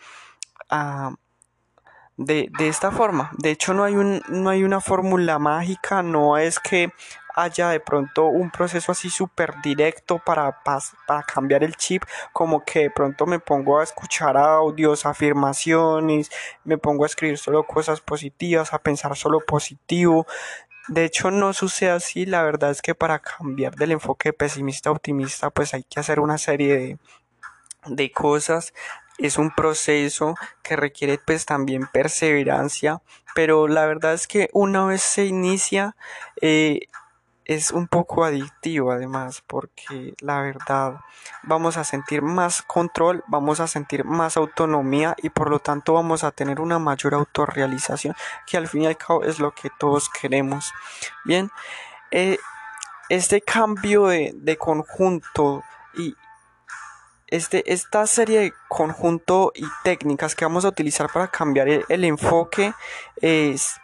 de, 2.17 2.49
de, 2.57 2.67
esta 2.67 2.91
forma. 2.91 3.31
De 3.37 3.51
hecho, 3.51 3.73
no 3.73 3.83
hay, 3.83 3.95
un, 3.95 4.21
no 4.29 4.49
hay 4.49 4.63
una 4.63 4.81
fórmula 4.81 5.39
mágica, 5.39 6.01
no 6.03 6.37
es 6.37 6.59
que 6.59 6.91
haya 7.37 7.69
de 7.69 7.79
pronto 7.79 8.25
un 8.25 8.49
proceso 8.49 8.91
así 8.91 9.11
súper 9.11 9.53
directo 9.61 10.17
para, 10.17 10.63
para 10.63 11.23
cambiar 11.23 11.63
el 11.63 11.75
chip, 11.75 12.03
como 12.33 12.65
que 12.65 12.79
de 12.79 12.89
pronto 12.89 13.27
me 13.27 13.39
pongo 13.39 13.79
a 13.79 13.83
escuchar 13.83 14.35
audios, 14.37 15.05
afirmaciones, 15.05 16.31
me 16.63 16.79
pongo 16.79 17.03
a 17.03 17.07
escribir 17.07 17.37
solo 17.37 17.63
cosas 17.63 18.01
positivas, 18.01 18.73
a 18.73 18.79
pensar 18.79 19.15
solo 19.15 19.39
positivo. 19.39 20.25
De 20.87 21.05
hecho, 21.05 21.29
no 21.29 21.53
sucede 21.53 21.91
así. 21.91 22.25
La 22.25 22.41
verdad 22.41 22.71
es 22.71 22.81
que 22.81 22.95
para 22.95 23.19
cambiar 23.19 23.75
del 23.75 23.91
enfoque 23.91 24.33
pesimista 24.33 24.89
a 24.89 24.93
optimista, 24.93 25.51
pues 25.51 25.75
hay 25.75 25.83
que 25.83 25.99
hacer 25.99 26.19
una 26.19 26.39
serie 26.39 26.75
de, 26.75 26.97
de 27.85 28.11
cosas 28.11 28.73
es 29.17 29.37
un 29.37 29.51
proceso 29.51 30.35
que 30.63 30.75
requiere 30.75 31.19
pues 31.23 31.45
también 31.45 31.87
perseverancia 31.87 33.01
pero 33.35 33.67
la 33.67 33.85
verdad 33.85 34.13
es 34.13 34.27
que 34.27 34.49
una 34.53 34.85
vez 34.85 35.01
se 35.01 35.25
inicia 35.25 35.95
eh, 36.41 36.81
es 37.45 37.71
un 37.71 37.87
poco 37.87 38.25
adictivo 38.25 38.91
además 38.91 39.43
porque 39.47 40.13
la 40.19 40.41
verdad 40.41 40.99
vamos 41.43 41.77
a 41.77 41.83
sentir 41.83 42.21
más 42.21 42.61
control 42.61 43.23
vamos 43.27 43.59
a 43.59 43.67
sentir 43.67 44.03
más 44.03 44.37
autonomía 44.37 45.15
y 45.21 45.29
por 45.29 45.49
lo 45.49 45.59
tanto 45.59 45.93
vamos 45.93 46.23
a 46.23 46.31
tener 46.31 46.59
una 46.59 46.77
mayor 46.77 47.13
autorrealización 47.13 48.15
que 48.45 48.57
al 48.57 48.67
fin 48.67 48.83
y 48.83 48.87
al 48.87 48.97
cabo 48.97 49.23
es 49.23 49.39
lo 49.39 49.51
que 49.51 49.69
todos 49.79 50.09
queremos. 50.09 50.73
Bien 51.23 51.49
eh, 52.11 52.37
este 53.09 53.41
cambio 53.41 54.07
de, 54.07 54.33
de 54.35 54.57
conjunto 54.57 55.63
y, 55.93 56.15
este, 57.27 57.71
esta 57.71 58.07
serie 58.07 58.39
de 58.39 58.53
conjunto 58.67 59.51
y 59.55 59.65
técnicas 59.83 60.35
que 60.35 60.45
vamos 60.45 60.65
a 60.65 60.69
utilizar 60.69 61.09
para 61.11 61.27
cambiar 61.27 61.67
el, 61.67 62.03
enfoque 62.03 62.73
es, 63.17 63.75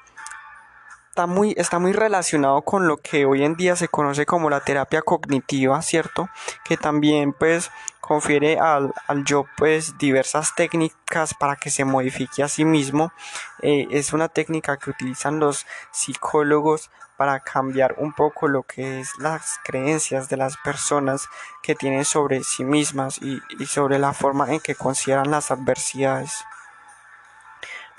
está, 1.14 1.28
muy, 1.28 1.54
está 1.58 1.78
muy 1.78 1.94
relacionado 1.94 2.64
con 2.64 2.88
lo 2.88 2.98
que 2.98 3.28
hoy 3.28 3.44
en 3.44 3.56
día 3.56 3.76
se 3.76 3.88
conoce 3.88 4.26
como 4.26 4.50
la 4.50 4.62
terapia 4.62 5.04
cognitiva, 5.04 5.80
¿cierto? 5.84 6.28
Que 6.66 6.76
también 6.76 7.34
pues 7.34 7.70
confiere 8.02 8.58
al, 8.58 8.92
al 9.06 9.24
yo 9.24 9.46
pues 9.56 9.96
diversas 10.00 10.56
técnicas 10.56 11.36
para 11.36 11.56
que 11.56 11.70
se 11.70 11.86
modifique 11.86 12.42
a 12.42 12.48
sí 12.48 12.66
mismo. 12.66 13.14
Eh, 13.62 13.86
es 13.92 14.12
una 14.12 14.28
técnica 14.28 14.78
que 14.78 14.90
utilizan 14.90 15.40
los 15.40 15.68
psicólogos 15.92 16.90
para 17.16 17.42
cambiar 17.42 17.94
un 18.00 18.14
poco 18.14 18.48
lo 18.48 18.64
que 18.64 19.00
es 19.00 19.12
las 19.20 19.60
creencias 19.64 20.30
de 20.30 20.38
las 20.38 20.58
personas 20.58 21.30
que 21.62 21.76
tienen 21.76 22.06
sobre 22.06 22.44
sí 22.44 22.64
mismas 22.64 23.20
y, 23.22 23.40
sobre 23.68 24.00
la 24.00 24.14
forma 24.14 24.52
en 24.52 24.60
que 24.60 24.74
consideran 24.74 25.30
las 25.30 25.52
adversidades. 25.52 26.44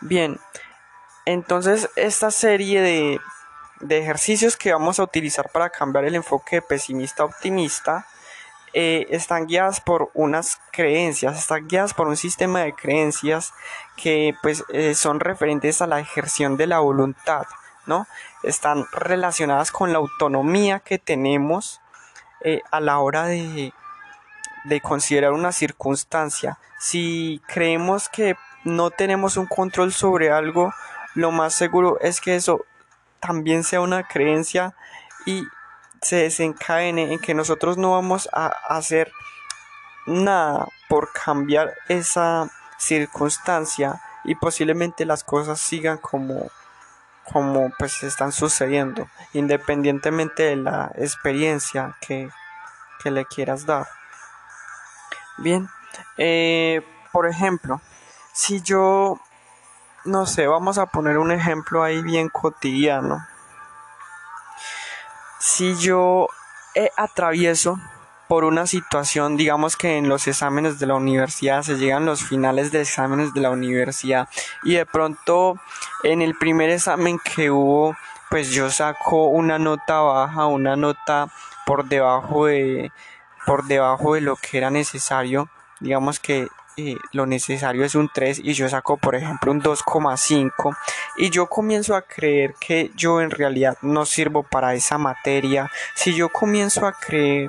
Bien, 0.00 0.40
entonces 1.26 1.88
esta 1.97 2.31
serie 2.31 2.81
de, 2.81 3.21
de 3.81 3.99
ejercicios 3.99 4.57
que 4.57 4.73
vamos 4.73 4.99
a 4.99 5.04
utilizar 5.04 5.50
para 5.50 5.71
cambiar 5.71 6.04
el 6.04 6.14
enfoque 6.14 6.57
de 6.57 6.62
pesimista 6.62 7.23
a 7.23 7.26
optimista 7.26 8.07
eh, 8.76 9.07
están 9.11 9.47
guiadas 9.47 9.81
por 9.81 10.11
unas 10.14 10.59
creencias, 10.73 11.38
están 11.38 11.69
guiadas 11.69 11.95
por 11.95 12.09
un 12.09 12.16
sistema 12.16 12.61
de 12.61 12.75
creencias 12.75 13.54
que 13.97 14.35
pues 14.43 14.64
eh, 14.69 14.97
son 14.97 15.21
referentes 15.21 15.81
a 15.81 15.87
la 15.87 16.00
ejerción 16.00 16.57
de 16.57 16.66
la 16.66 16.81
voluntad. 16.81 17.47
¿no? 17.87 18.09
Están 18.43 18.87
relacionadas 18.93 19.71
con 19.71 19.93
la 19.93 19.99
autonomía 19.99 20.81
que 20.81 20.99
tenemos 20.99 21.81
eh, 22.40 22.62
a 22.73 22.81
la 22.81 22.99
hora 22.99 23.26
de, 23.26 23.73
de 24.64 24.81
considerar 24.81 25.33
una 25.33 25.52
circunstancia. 25.52 26.59
Si 26.81 27.40
creemos 27.47 28.09
que 28.09 28.37
no 28.64 28.90
tenemos 28.90 29.37
un 29.37 29.47
control 29.47 29.93
sobre 29.93 30.33
algo, 30.33 30.73
lo 31.14 31.30
más 31.30 31.54
seguro 31.54 31.99
es 32.00 32.21
que 32.21 32.37
eso 32.37 32.64
también 33.21 33.64
sea 33.64 33.80
una 33.80 34.06
creencia 34.06 34.75
y 35.26 35.44
se 36.02 36.16
desencadene 36.16 37.12
en 37.12 37.18
que 37.18 37.35
nosotros 37.35 37.78
no 37.78 37.92
vamos 37.92 38.28
a 38.33 38.49
hacer 38.68 39.12
nada 40.06 40.68
por 40.88 41.12
cambiar 41.12 41.75
esa 41.88 42.50
circunstancia 42.78 44.02
y 44.25 44.35
posiblemente 44.35 45.06
las 45.06 45.25
cosas 45.25 45.61
sigan 45.61 45.99
como 45.99 46.50
como 47.25 47.71
pues 47.78 48.02
están 48.02 48.33
sucediendo, 48.33 49.09
independientemente 49.33 50.42
de 50.44 50.56
la 50.56 50.92
experiencia 50.97 51.97
que, 52.00 52.28
le 53.04 53.26
quieras 53.26 53.66
dar. 53.66 53.87
Bien, 55.37 55.68
eh, 56.16 56.80
por 57.12 57.28
ejemplo, 57.28 57.83
si 58.33 58.62
yo, 58.62 59.21
no 60.05 60.27
sé, 60.27 60.47
vamos 60.47 60.79
a 60.79 60.87
poner 60.87 61.19
un 61.19 61.33
ejemplo 61.33 61.83
ahí 61.83 62.03
bien 62.03 62.29
cotidiano. 62.29 63.27
si 65.39 65.75
yo 65.77 66.29
eh, 66.75 66.91
atravieso 66.97 67.79
por 68.29 68.45
una 68.45 68.67
situación, 68.67 69.37
digamos 69.37 69.77
que 69.77 69.99
en 69.99 70.09
los 70.09 70.27
exámenes 70.27 70.79
de 70.79 70.87
la 70.87 70.95
universidad 70.95 71.63
se 71.63 71.77
llegan 71.77 72.07
los 72.07 72.23
finales 72.23 72.73
de 72.73 72.81
exámenes 72.81 73.35
de 73.35 73.41
la 73.41 73.51
universidad 73.51 74.29
y 74.63 74.75
de 74.75 74.87
pronto 74.87 75.57
en 76.03 76.23
el 76.23 76.35
primer 76.35 76.71
examen 76.71 77.19
que 77.19 77.51
hubo, 77.51 77.97
pues 78.31 78.51
yo 78.51 78.71
saco 78.71 79.27
una 79.27 79.59
nota 79.59 80.01
baja, 80.01 80.47
una 80.47 80.77
nota 80.77 81.29
por 81.67 81.85
debajo 81.85 82.47
de 82.47 82.93
por 83.47 83.65
debajo 83.65 84.15
de 84.15 84.23
lo 84.23 84.37
que 84.37 84.57
era 84.57 84.71
necesario, 84.71 85.49
digamos 85.81 86.19
que 86.19 86.49
eh, 86.76 86.97
lo 87.12 87.25
necesario 87.26 87.85
es 87.85 87.95
un 87.95 88.11
3 88.12 88.40
y 88.43 88.52
yo 88.52 88.69
saco 88.69 88.97
por 88.97 89.14
ejemplo 89.14 89.52
un 89.52 89.62
2,5 89.62 90.76
y 91.16 91.31
yo 91.31 91.47
comienzo 91.47 91.95
a 91.95 92.02
creer 92.02 92.54
que 92.59 92.90
yo 92.97 93.21
en 93.21 93.31
realidad 93.31 93.78
no 93.83 94.04
sirvo 94.04 94.43
para 94.43 94.75
esa 94.75 94.99
materia, 94.99 95.71
si 95.95 96.14
yo 96.14 96.31
comienzo 96.31 96.85
a 96.87 96.93
creer 96.93 97.49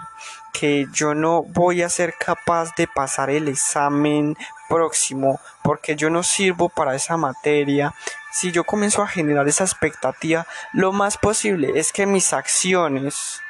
que 0.53 0.85
yo 0.93 1.15
no 1.15 1.41
voy 1.41 1.81
a 1.81 1.89
ser 1.89 2.13
capaz 2.19 2.75
de 2.75 2.87
pasar 2.87 3.31
el 3.31 3.47
examen 3.47 4.37
próximo 4.69 5.39
porque 5.63 5.95
yo 5.95 6.11
no 6.11 6.21
sirvo 6.21 6.69
para 6.69 6.93
esa 6.93 7.17
materia, 7.17 7.95
si 8.31 8.51
yo 8.51 8.63
comienzo 8.63 9.01
a 9.01 9.07
generar 9.07 9.47
esa 9.47 9.63
expectativa, 9.63 10.45
lo 10.71 10.91
más 10.91 11.17
posible 11.17 11.71
es 11.75 11.91
que 11.91 12.05
mis 12.05 12.31
acciones 12.31 13.41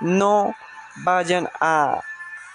no 0.00 0.54
vayan 0.96 1.48
a 1.60 2.02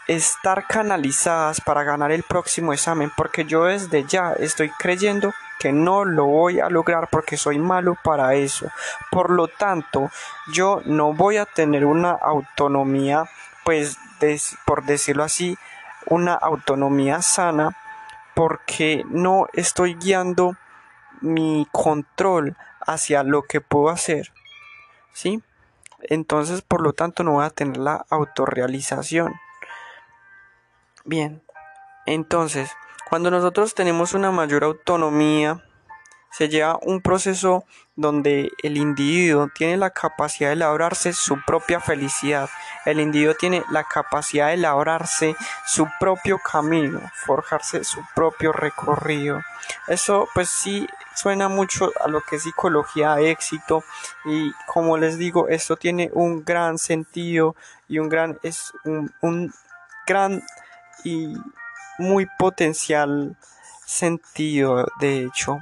estar 0.08 0.68
canalizadas 0.68 1.62
para 1.62 1.84
ganar 1.84 2.12
el 2.12 2.24
próximo 2.24 2.74
examen 2.74 3.12
porque 3.16 3.46
yo 3.46 3.66
desde 3.66 4.04
ya 4.06 4.34
estoy 4.34 4.70
creyendo 4.72 5.34
que 5.60 5.72
no 5.72 6.04
lo 6.04 6.26
voy 6.26 6.60
a 6.60 6.70
lograr 6.70 7.08
porque 7.10 7.38
soy 7.38 7.58
malo 7.58 7.98
para 8.04 8.36
eso. 8.36 8.70
Por 9.12 9.30
lo 9.30 9.48
tanto, 9.48 10.12
yo 10.52 10.82
no 10.86 11.14
voy 11.14 11.38
a 11.38 11.46
tener 11.46 11.86
una 11.86 12.12
autonomía, 12.12 13.30
pues 13.64 13.98
por 14.66 14.84
decirlo 14.84 15.24
así, 15.24 15.58
una 16.06 16.34
autonomía 16.34 17.22
sana 17.22 17.78
porque 18.34 19.04
no 19.08 19.48
estoy 19.54 19.96
guiando 19.96 20.58
mi 21.22 21.68
control 21.72 22.58
hacia 22.86 23.24
lo 23.24 23.44
que 23.44 23.62
puedo 23.62 23.90
hacer. 23.90 24.32
¿Sí? 25.14 25.42
Entonces, 26.02 26.62
por 26.62 26.82
lo 26.82 26.94
tanto, 26.94 27.24
no 27.24 27.34
voy 27.34 27.46
a 27.46 27.50
tener 27.50 27.78
la 27.78 28.06
autorrealización. 28.10 29.34
Bien, 31.06 31.44
entonces, 32.06 32.72
cuando 33.10 33.30
nosotros 33.30 33.76
tenemos 33.76 34.14
una 34.14 34.32
mayor 34.32 34.64
autonomía, 34.64 35.62
se 36.32 36.48
lleva 36.48 36.80
un 36.82 37.02
proceso 37.02 37.66
donde 37.98 38.50
el 38.64 38.78
individuo 38.78 39.50
tiene 39.54 39.76
la 39.76 39.90
capacidad 39.90 40.48
de 40.48 40.54
elaborarse 40.54 41.12
su 41.12 41.44
propia 41.46 41.82
felicidad, 41.82 42.50
el 42.86 43.02
individuo 43.02 43.36
tiene 43.36 43.66
la 43.70 43.84
capacidad 43.84 44.48
de 44.48 44.54
elaborarse 44.54 45.36
su 45.66 45.90
propio 46.00 46.40
camino, 46.40 47.02
forjarse 47.26 47.84
su 47.84 48.02
propio 48.16 48.54
recorrido. 48.54 49.42
Eso 49.88 50.30
pues 50.34 50.48
sí 50.48 50.88
suena 51.16 51.50
mucho 51.50 51.92
a 52.04 52.08
lo 52.08 52.22
que 52.22 52.38
es 52.38 52.44
psicología 52.44 53.20
éxito 53.20 53.84
y 54.24 54.54
como 54.68 54.98
les 54.98 55.18
digo, 55.18 55.50
esto 55.50 55.76
tiene 55.76 56.10
un 56.14 56.46
gran 56.46 56.78
sentido 56.78 57.58
y 57.90 58.00
un 58.00 58.08
gran 58.08 58.40
es 58.42 58.72
un 58.86 59.54
gran 60.08 60.42
y 61.04 61.34
muy 61.98 62.28
potencial 62.38 63.36
sentido 63.86 64.88
de 65.00 65.24
hecho. 65.24 65.60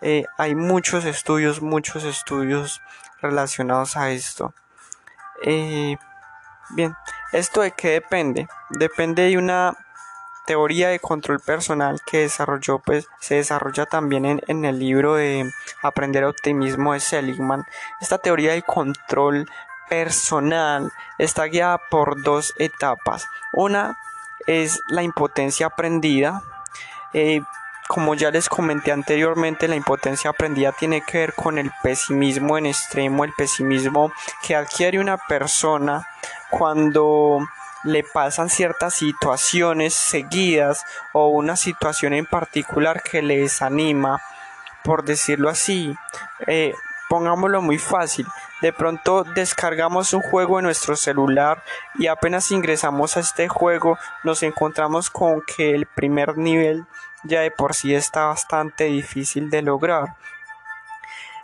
Eh, 0.00 0.24
hay 0.36 0.54
muchos 0.54 1.04
estudios 1.04 1.62
muchos 1.62 2.04
estudios 2.04 2.82
relacionados 3.20 3.96
a 3.96 4.10
esto. 4.10 4.54
Eh, 5.44 5.96
bien 6.70 6.94
esto 7.32 7.60
de 7.62 7.72
qué 7.72 7.90
depende 7.90 8.48
depende 8.70 9.24
de 9.24 9.38
una 9.38 9.76
teoría 10.46 10.88
de 10.88 11.00
control 11.00 11.40
personal 11.40 12.00
que 12.06 12.20
desarrolló 12.20 12.78
pues 12.78 13.06
se 13.20 13.36
desarrolla 13.36 13.86
también 13.86 14.24
en, 14.24 14.42
en 14.46 14.64
el 14.64 14.78
libro 14.78 15.14
de 15.14 15.50
aprender 15.82 16.24
optimismo 16.24 16.92
de 16.92 17.00
Seligman. 17.00 17.64
Esta 18.00 18.18
teoría 18.18 18.52
de 18.52 18.62
control 18.62 19.46
personal 19.88 20.92
está 21.18 21.44
guiada 21.44 21.80
por 21.90 22.22
dos 22.22 22.54
etapas. 22.58 23.26
Una 23.52 23.98
es 24.46 24.82
la 24.88 25.02
impotencia 25.02 25.66
aprendida. 25.66 26.42
Eh, 27.12 27.42
como 27.86 28.14
ya 28.14 28.30
les 28.30 28.48
comenté 28.48 28.92
anteriormente, 28.92 29.68
la 29.68 29.76
impotencia 29.76 30.30
aprendida 30.30 30.72
tiene 30.72 31.02
que 31.02 31.18
ver 31.18 31.34
con 31.34 31.58
el 31.58 31.70
pesimismo 31.82 32.56
en 32.56 32.66
extremo, 32.66 33.24
el 33.24 33.32
pesimismo 33.34 34.10
que 34.42 34.56
adquiere 34.56 34.98
una 34.98 35.18
persona 35.18 36.06
cuando 36.50 37.46
le 37.84 38.02
pasan 38.02 38.48
ciertas 38.48 38.94
situaciones 38.94 39.92
seguidas 39.94 40.84
o 41.12 41.28
una 41.28 41.56
situación 41.56 42.14
en 42.14 42.24
particular 42.24 43.02
que 43.02 43.20
le 43.20 43.38
desanima, 43.38 44.22
por 44.82 45.04
decirlo 45.04 45.50
así. 45.50 45.94
Eh, 46.46 46.74
pongámoslo 47.10 47.60
muy 47.60 47.78
fácil, 47.78 48.26
de 48.60 48.72
pronto 48.72 49.24
descargamos 49.24 50.12
un 50.12 50.22
juego 50.22 50.58
en 50.58 50.64
nuestro 50.64 50.96
celular 50.96 51.62
y 51.98 52.06
apenas 52.06 52.50
ingresamos 52.50 53.16
a 53.16 53.20
este 53.20 53.48
juego 53.48 53.98
nos 54.22 54.42
encontramos 54.42 55.10
con 55.10 55.42
que 55.42 55.74
el 55.74 55.86
primer 55.86 56.38
nivel 56.38 56.86
ya 57.24 57.40
de 57.40 57.50
por 57.50 57.74
sí 57.74 57.94
está 57.94 58.26
bastante 58.26 58.84
difícil 58.84 59.50
de 59.50 59.62
lograr. 59.62 60.16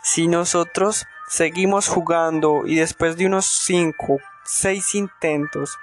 Si 0.03 0.27
nosotros 0.27 1.05
seguimos 1.27 1.87
jugando 1.87 2.63
y 2.65 2.75
después 2.75 3.17
de 3.17 3.25
unos 3.25 3.45
5, 3.45 4.17
6 4.43 4.95
intentos 4.95 5.77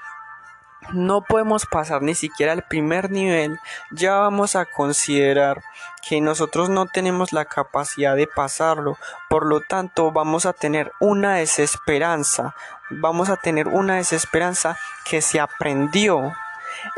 no 0.92 1.22
podemos 1.22 1.66
pasar 1.66 2.02
ni 2.02 2.14
siquiera 2.14 2.52
al 2.52 2.62
primer 2.62 3.10
nivel, 3.10 3.58
ya 3.90 4.16
vamos 4.16 4.56
a 4.56 4.64
considerar 4.64 5.62
que 6.06 6.20
nosotros 6.20 6.68
no 6.70 6.86
tenemos 6.86 7.32
la 7.32 7.44
capacidad 7.44 8.16
de 8.16 8.26
pasarlo, 8.26 8.96
por 9.28 9.46
lo 9.46 9.60
tanto 9.60 10.10
vamos 10.10 10.46
a 10.46 10.52
tener 10.52 10.92
una 11.00 11.34
desesperanza, 11.34 12.54
vamos 12.90 13.28
a 13.28 13.36
tener 13.36 13.68
una 13.68 13.96
desesperanza 13.96 14.78
que 15.04 15.20
se 15.20 15.40
aprendió, 15.40 16.32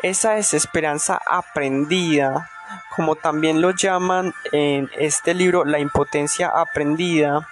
esa 0.03 0.33
desesperanza 0.33 1.21
aprendida, 1.27 2.51
como 2.95 3.17
también 3.17 3.61
lo 3.61 3.71
llaman 3.71 4.35
en 4.53 4.91
este 4.99 5.35
libro 5.35 5.65
la 5.65 5.79
impotencia 5.79 6.49
aprendida, 6.49 7.49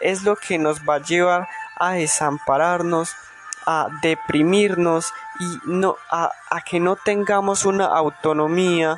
es 0.00 0.22
lo 0.22 0.36
que 0.36 0.58
nos 0.58 0.80
va 0.88 0.96
a 0.96 1.02
llevar 1.02 1.48
a 1.76 1.92
desampararnos, 1.92 3.14
a 3.66 3.88
deprimirnos 4.02 5.12
y 5.38 5.58
no 5.64 5.96
a, 6.10 6.30
que 6.64 6.80
no 6.80 6.96
tengamos 6.96 7.64
una 7.64 7.86
autonomía 7.86 8.96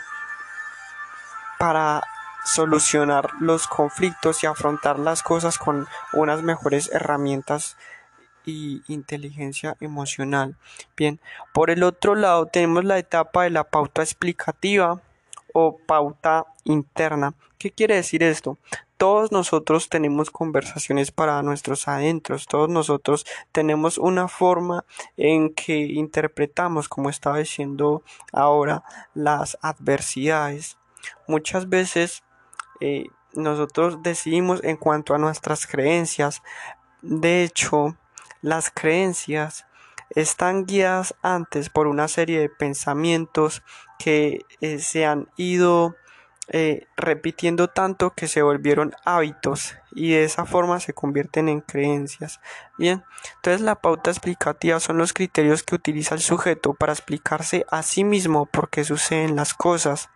para 1.59 2.03
solucionar 2.44 3.31
los 3.40 3.68
conflictos 3.68 4.42
y 4.42 4.46
afrontar 4.46 4.98
las 4.98 5.22
cosas 5.22 5.59
con 5.59 5.87
unas 6.12 6.42
mejores 6.42 6.90
herramientas 6.92 7.77
y 8.44 8.83
inteligencia 8.88 9.77
emocional. 9.81 10.57
Bien, 10.96 11.20
por 11.53 11.70
el 11.70 11.85
otro 11.85 12.14
lado 12.14 12.46
tenemos 12.46 12.85
la 12.85 12.98
etapa 12.98 13.44
de 13.44 13.51
la 13.51 13.64
pauta 13.64 14.03
explicativa 14.03 15.01
o 15.53 15.77
pauta 15.87 16.47
interna. 16.65 17.35
¿Qué 17.59 17.71
quiere 17.71 17.97
decir 17.97 18.23
esto? 18.23 18.59
todos 19.03 19.33
nosotros 19.33 19.88
tenemos 19.88 20.31
conversaciones 20.31 21.11
para 21.11 21.43
nuestros 21.43 21.88
adentros, 21.88 22.47
todos 22.47 22.69
nosotros 22.69 23.27
tenemos 23.51 23.99
una 23.99 24.29
forma 24.29 24.85
en 25.17 25.53
que 25.53 25.75
interpretamos, 25.75 26.88
como 26.88 27.11
estaba 27.11 27.38
diciendo 27.38 28.05
ahora, 28.33 28.85
las 29.12 29.59
adversidades. 29.61 30.79
Muchas 31.27 31.69
veces 31.69 32.23
eh, 32.79 33.07
nosotros 33.33 34.05
decidimos 34.05 34.62
en 34.62 34.77
cuanto 34.77 35.17
a 35.17 35.19
nuestras 35.19 35.67
creencias. 35.67 36.41
De 37.01 37.43
hecho, 37.43 37.97
las 38.41 38.71
creencias 38.71 39.67
están 40.14 40.66
guiadas 40.66 41.14
antes 41.22 41.70
por 41.70 41.87
una 41.87 42.09
serie 42.09 42.40
de 42.40 42.48
pensamientos 42.48 43.62
que 43.98 44.44
eh, 44.61 44.79
se 44.79 45.07
han 45.07 45.29
ido 45.37 45.96
eh, 46.48 46.87
repitiendo 46.96 47.68
tanto 47.68 48.11
que 48.11 48.27
se 48.27 48.42
volvieron 48.42 48.94
hábitos 49.05 49.77
y 49.92 50.11
de 50.11 50.25
esa 50.25 50.44
forma 50.44 50.81
se 50.81 50.92
convierten 50.92 51.48
en 51.48 51.61
creencias. 51.61 52.40
Bien, 52.77 53.05
entonces 53.37 53.61
la 53.61 53.77
pauta 53.77 54.11
explicativa 54.11 54.81
son 54.81 54.98
los 54.98 55.12
criterios 55.12 55.62
que 55.62 55.77
utiliza 55.77 56.14
el 56.14 56.20
sujeto 56.20 56.75
para 56.75 56.92
explicarse 56.92 57.64
a 57.70 57.83
sí 57.83 58.05
mismo 58.05 58.46
por 58.46 58.70
qué 58.70 58.85
suceden 58.85 59.37
las 59.37 59.55
cosas. 59.55 60.11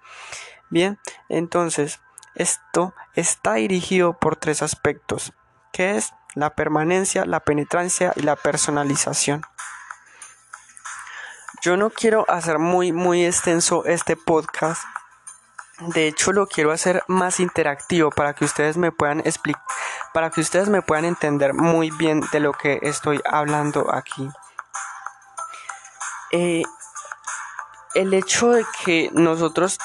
Bien, 0.68 0.98
entonces 1.28 2.00
esto 2.35 2.92
está 3.14 3.54
dirigido 3.54 4.18
por 4.18 4.37
tres 4.37 4.62
aspectos, 4.62 5.32
que 5.72 5.96
es 5.96 6.12
la 6.35 6.54
permanencia, 6.54 7.24
la 7.24 7.40
penetrancia 7.40 8.12
y 8.16 8.22
la 8.22 8.37
personalización. 8.37 9.42
Yo 11.66 11.76
no 11.76 11.90
quiero 11.90 12.24
hacer 12.31 12.61
muy 12.61 12.92
muy 12.92 13.24
extenso 13.24 13.85
este 13.87 14.14
podcast 14.14 14.85
de 15.79 16.07
hecho, 16.07 16.33
lo 16.33 16.46
quiero 16.46 16.70
hacer 16.70 17.02
más 17.09 17.40
interactivo 17.40 18.11
para 18.11 18.35
que 18.35 18.44
ustedes 18.44 18.76
me 18.76 18.92
puedan 18.92 19.22
para 20.14 20.31
que 20.31 20.40
ustedes 20.40 20.68
me 20.68 20.81
puedan 20.81 21.05
entender 21.05 21.55
muy 21.55 21.90
bien 21.90 22.22
de 22.33 22.38
lo 22.38 22.52
que 22.52 22.79
estoy 22.83 23.20
hablando 23.31 23.92
aquí. 23.92 24.31
Eh, 26.31 26.62
el 27.94 28.14
hecho 28.14 28.52
de 28.52 28.64
que 28.85 29.11
nosotros 29.12 29.79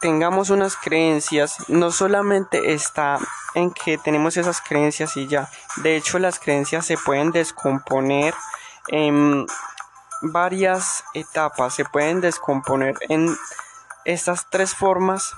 tengamos 0.00 0.50
unas 0.50 0.76
creencias 0.76 1.56
no 1.68 1.90
solamente 1.90 2.74
está 2.74 3.18
en 3.54 3.72
que 3.72 3.96
tenemos 3.96 4.36
esas 4.36 4.60
creencias 4.60 5.16
y 5.16 5.26
ya. 5.26 5.50
De 5.76 5.96
hecho, 5.96 6.20
las 6.20 6.38
creencias 6.38 6.86
se 6.86 6.96
pueden 6.96 7.32
descomponer 7.32 8.34
en 8.88 9.46
varias 10.32 11.04
etapas. 11.14 11.74
Se 11.74 11.84
pueden 11.84 12.20
descomponer 12.20 12.96
en 13.08 13.36
estas 14.04 14.46
tres 14.50 14.74
formas 14.74 15.34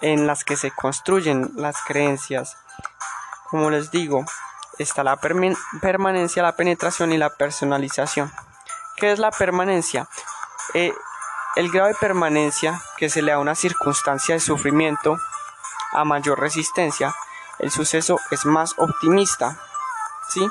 en 0.00 0.26
las 0.26 0.44
que 0.44 0.56
se 0.56 0.70
construyen 0.70 1.50
las 1.54 1.76
creencias. 1.86 2.56
Como 3.50 3.70
les 3.70 3.90
digo, 3.90 4.24
está 4.78 5.04
la 5.04 5.16
permanencia, 5.16 6.42
la 6.42 6.56
penetración 6.56 7.12
y 7.12 7.18
la 7.18 7.30
personalización. 7.30 8.32
¿Qué 8.96 9.12
es 9.12 9.18
la 9.18 9.30
permanencia? 9.30 10.08
Eh, 10.74 10.92
el 11.56 11.70
grado 11.70 11.88
de 11.88 11.94
permanencia 11.94 12.82
que 12.96 13.08
se 13.08 13.22
le 13.22 13.32
da 13.32 13.38
a 13.38 13.40
una 13.40 13.54
circunstancia 13.54 14.34
de 14.34 14.40
sufrimiento 14.40 15.18
a 15.92 16.04
mayor 16.04 16.38
resistencia, 16.40 17.14
el 17.58 17.70
suceso 17.70 18.18
es 18.30 18.44
más 18.44 18.74
optimista. 18.76 19.58
¿sí? 20.28 20.46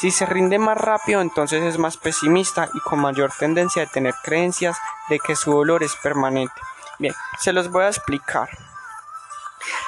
Si 0.00 0.12
se 0.12 0.26
rinde 0.26 0.60
más 0.60 0.78
rápido, 0.78 1.20
entonces 1.20 1.62
es 1.64 1.76
más 1.76 1.96
pesimista 1.96 2.68
y 2.72 2.80
con 2.80 3.00
mayor 3.00 3.32
tendencia 3.36 3.82
a 3.82 3.86
tener 3.86 4.14
creencias 4.22 4.78
de 5.08 5.18
que 5.18 5.34
su 5.34 5.50
dolor 5.50 5.82
es 5.82 5.96
permanente. 5.96 6.54
Bien, 7.00 7.14
se 7.40 7.52
los 7.52 7.68
voy 7.70 7.82
a 7.82 7.88
explicar. 7.88 8.48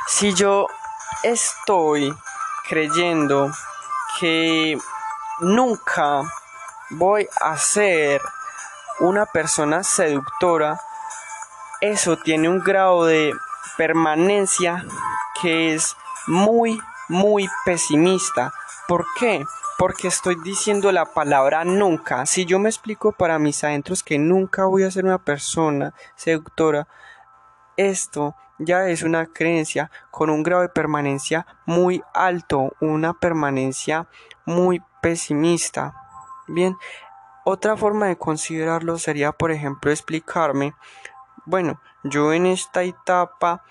Si 0.09 0.35
yo 0.35 0.67
estoy 1.23 2.13
creyendo 2.69 3.53
que 4.19 4.77
nunca 5.39 6.23
voy 6.91 7.29
a 7.41 7.57
ser 7.57 8.21
una 8.99 9.27
persona 9.27 9.85
seductora, 9.85 10.81
eso 11.81 12.17
tiene 12.17 12.49
un 12.49 12.59
grado 12.59 13.05
de 13.05 13.33
permanencia 13.77 14.85
que 15.41 15.75
es 15.75 15.97
muy, 16.27 16.83
muy 17.09 17.49
pesimista. 17.65 18.53
¿Por 18.89 19.07
qué? 19.17 19.47
Porque 19.81 20.09
estoy 20.09 20.37
diciendo 20.45 20.93
la 20.93 21.07
palabra 21.07 21.65
nunca. 21.65 22.27
Si 22.27 22.45
yo 22.45 22.59
me 22.59 22.69
explico 22.69 23.13
para 23.13 23.39
mis 23.39 23.65
adentros 23.65 24.03
que 24.03 24.19
nunca 24.19 24.67
voy 24.67 24.83
a 24.83 24.91
ser 24.91 25.07
una 25.07 25.25
persona 25.25 25.95
seductora, 26.17 26.87
esto 27.79 28.37
ya 28.59 28.91
es 28.91 29.03
una 29.03 29.25
creencia 29.25 29.91
con 30.11 30.29
un 30.29 30.43
grado 30.43 30.61
de 30.61 30.69
permanencia 30.69 31.47
muy 31.65 32.03
alto, 32.13 32.77
una 32.83 33.15
permanencia 33.15 34.07
muy 34.45 34.83
pesimista. 35.01 35.95
Bien, 36.47 36.77
otra 37.47 37.75
forma 37.75 38.09
de 38.09 38.19
considerarlo 38.19 38.99
sería, 38.99 39.33
por 39.33 39.51
ejemplo, 39.51 39.91
explicarme, 39.91 40.75
bueno, 41.47 41.81
yo 42.05 42.35
en 42.35 42.45
esta 42.45 42.83
etapa 42.83 43.65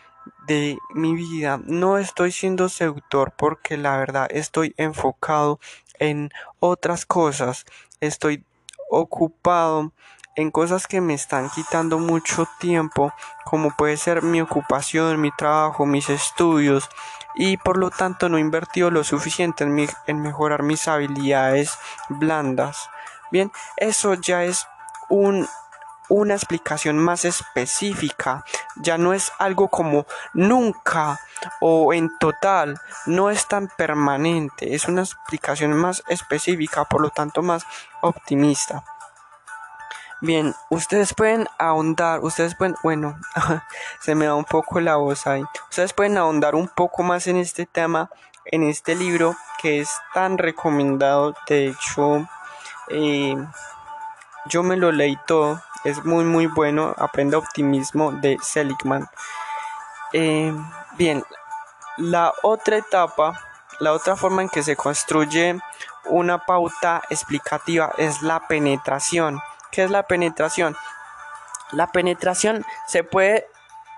de 0.47 0.79
mi 0.95 1.13
vida 1.13 1.59
no 1.63 1.99
estoy 1.99 2.31
siendo 2.31 2.67
seductor 2.67 3.31
porque 3.37 3.77
la 3.77 3.97
verdad 3.97 4.27
estoy 4.31 4.73
enfocado 4.77 5.59
en 5.99 6.31
otras 6.59 7.05
cosas, 7.05 7.65
estoy 7.99 8.43
ocupado 8.89 9.91
en 10.35 10.51
cosas 10.51 10.87
que 10.87 11.01
me 11.01 11.13
están 11.13 11.49
quitando 11.49 11.99
mucho 11.99 12.47
tiempo, 12.59 13.13
como 13.45 13.75
puede 13.75 13.97
ser 13.97 14.23
mi 14.23 14.41
ocupación, 14.41 15.19
mi 15.19 15.31
trabajo, 15.31 15.85
mis 15.85 16.09
estudios, 16.09 16.89
y 17.35 17.57
por 17.57 17.77
lo 17.77 17.89
tanto 17.89 18.29
no 18.29 18.37
he 18.37 18.41
invertido 18.41 18.89
lo 18.89 19.03
suficiente 19.03 19.63
en, 19.63 19.89
en 20.07 20.21
mejorar 20.21 20.63
mis 20.63 20.87
habilidades 20.87 21.77
blandas. 22.07 22.89
Bien, 23.31 23.51
eso 23.77 24.13
ya 24.13 24.43
es 24.45 24.65
un, 25.09 25.47
una 26.09 26.33
explicación 26.33 26.97
más 26.97 27.23
específica, 27.23 28.43
ya 28.75 28.97
no 28.97 29.13
es 29.13 29.31
algo 29.37 29.69
como 29.69 30.05
nunca 30.33 31.19
o 31.61 31.93
en 31.93 32.09
total, 32.19 32.79
no 33.05 33.29
es 33.29 33.47
tan 33.47 33.69
permanente, 33.77 34.75
es 34.75 34.87
una 34.87 35.01
explicación 35.01 35.73
más 35.73 36.03
específica, 36.09 36.85
por 36.85 37.01
lo 37.01 37.09
tanto 37.09 37.41
más 37.41 37.65
optimista. 38.01 38.83
Bien, 40.21 40.53
ustedes 40.69 41.13
pueden 41.13 41.47
ahondar, 41.57 42.19
ustedes 42.19 42.53
pueden, 42.55 42.75
bueno, 42.83 43.17
se 44.01 44.15
me 44.15 44.25
da 44.25 44.35
un 44.35 44.43
poco 44.43 44.81
la 44.81 44.97
voz 44.97 45.25
ahí, 45.27 45.43
ustedes 45.69 45.93
pueden 45.93 46.17
ahondar 46.17 46.55
un 46.55 46.67
poco 46.67 47.03
más 47.03 47.27
en 47.27 47.37
este 47.37 47.65
tema, 47.65 48.09
en 48.43 48.63
este 48.63 48.95
libro 48.95 49.37
que 49.61 49.79
es 49.79 49.89
tan 50.13 50.37
recomendado, 50.37 51.35
de 51.47 51.67
hecho, 51.67 52.27
eh, 52.89 53.37
yo 54.47 54.63
me 54.63 54.75
lo 54.75 54.91
leí 54.91 55.17
todo, 55.25 55.61
es 55.83 56.03
muy 56.05 56.25
muy 56.25 56.47
bueno, 56.47 56.93
Aprende 56.97 57.37
Optimismo 57.37 58.11
de 58.11 58.37
Seligman. 58.41 59.07
Eh, 60.13 60.53
bien, 60.97 61.23
la 61.97 62.33
otra 62.43 62.77
etapa, 62.77 63.39
la 63.79 63.93
otra 63.93 64.15
forma 64.15 64.41
en 64.41 64.49
que 64.49 64.63
se 64.63 64.75
construye 64.75 65.59
una 66.05 66.45
pauta 66.45 67.01
explicativa 67.09 67.93
es 67.97 68.21
la 68.21 68.47
penetración. 68.47 69.39
¿Qué 69.71 69.83
es 69.83 69.91
la 69.91 70.03
penetración? 70.03 70.75
La 71.71 71.91
penetración 71.91 72.65
se 72.87 73.03
puede 73.03 73.47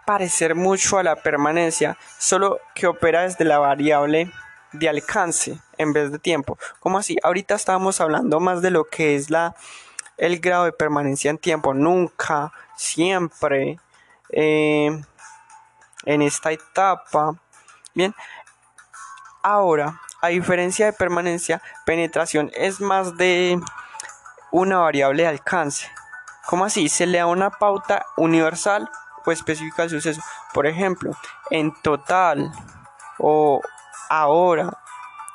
parecer 0.05 0.55
mucho 0.55 0.97
a 0.97 1.03
la 1.03 1.15
permanencia, 1.15 1.97
solo 2.17 2.59
que 2.75 2.87
opera 2.87 3.21
desde 3.21 3.45
la 3.45 3.59
variable 3.59 4.31
de 4.73 4.89
alcance 4.89 5.59
en 5.77 5.93
vez 5.93 6.11
de 6.11 6.19
tiempo. 6.19 6.57
¿Cómo 6.79 6.97
así? 6.97 7.17
Ahorita 7.23 7.55
estábamos 7.55 8.01
hablando 8.01 8.39
más 8.39 8.61
de 8.61 8.71
lo 8.71 8.85
que 8.85 9.15
es 9.15 9.29
la 9.29 9.55
el 10.21 10.39
grado 10.39 10.65
de 10.65 10.71
permanencia 10.71 11.31
en 11.31 11.39
tiempo. 11.39 11.73
Nunca, 11.73 12.53
siempre, 12.77 13.79
eh, 14.29 15.01
en 16.05 16.21
esta 16.21 16.51
etapa. 16.51 17.35
Bien, 17.95 18.13
ahora, 19.41 19.99
a 20.21 20.27
diferencia 20.27 20.85
de 20.85 20.93
permanencia, 20.93 21.61
penetración 21.85 22.51
es 22.53 22.79
más 22.79 23.17
de 23.17 23.59
una 24.51 24.77
variable 24.77 25.23
de 25.23 25.29
alcance. 25.29 25.89
¿Cómo 26.45 26.65
así? 26.65 26.87
Se 26.87 27.07
le 27.07 27.17
da 27.17 27.25
una 27.25 27.49
pauta 27.49 28.05
universal 28.15 28.87
o 29.25 29.31
específica 29.31 29.83
al 29.83 29.89
suceso. 29.89 30.21
Por 30.53 30.67
ejemplo, 30.67 31.17
en 31.49 31.73
total 31.81 32.51
o 33.17 33.59
ahora, 34.07 34.77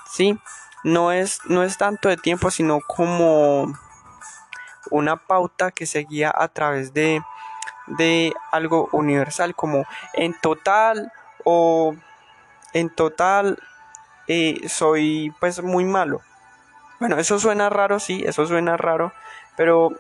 ¿sí? 0.09 0.39
No 0.85 1.11
es, 1.11 1.41
no 1.47 1.65
es 1.65 1.77
tanto 1.77 2.09
de 2.09 2.17
tiempo, 2.17 2.53
sino 2.53 2.79
como 2.87 3.73
una 4.91 5.17
pauta 5.17 5.71
que 5.71 5.87
se 5.87 6.01
guía 6.01 6.33
a 6.35 6.49
través 6.49 6.93
de, 6.93 7.23
de 7.87 8.33
algo 8.53 8.89
universal, 8.93 9.55
como 9.55 9.85
en 10.15 10.35
total 10.41 11.13
o 11.45 11.95
en 12.73 12.91
total 12.91 13.59
eh, 14.29 14.69
soy 14.69 15.33
pues 15.41 15.63
muy 15.63 15.85
malo. 15.85 16.21
Bueno, 16.99 17.19
eso 17.19 17.39
suena 17.39 17.69
raro, 17.69 18.01
sí, 18.01 18.25
eso 18.27 18.47
suena 18.47 18.77
raro, 18.77 19.13
pero 19.57 19.91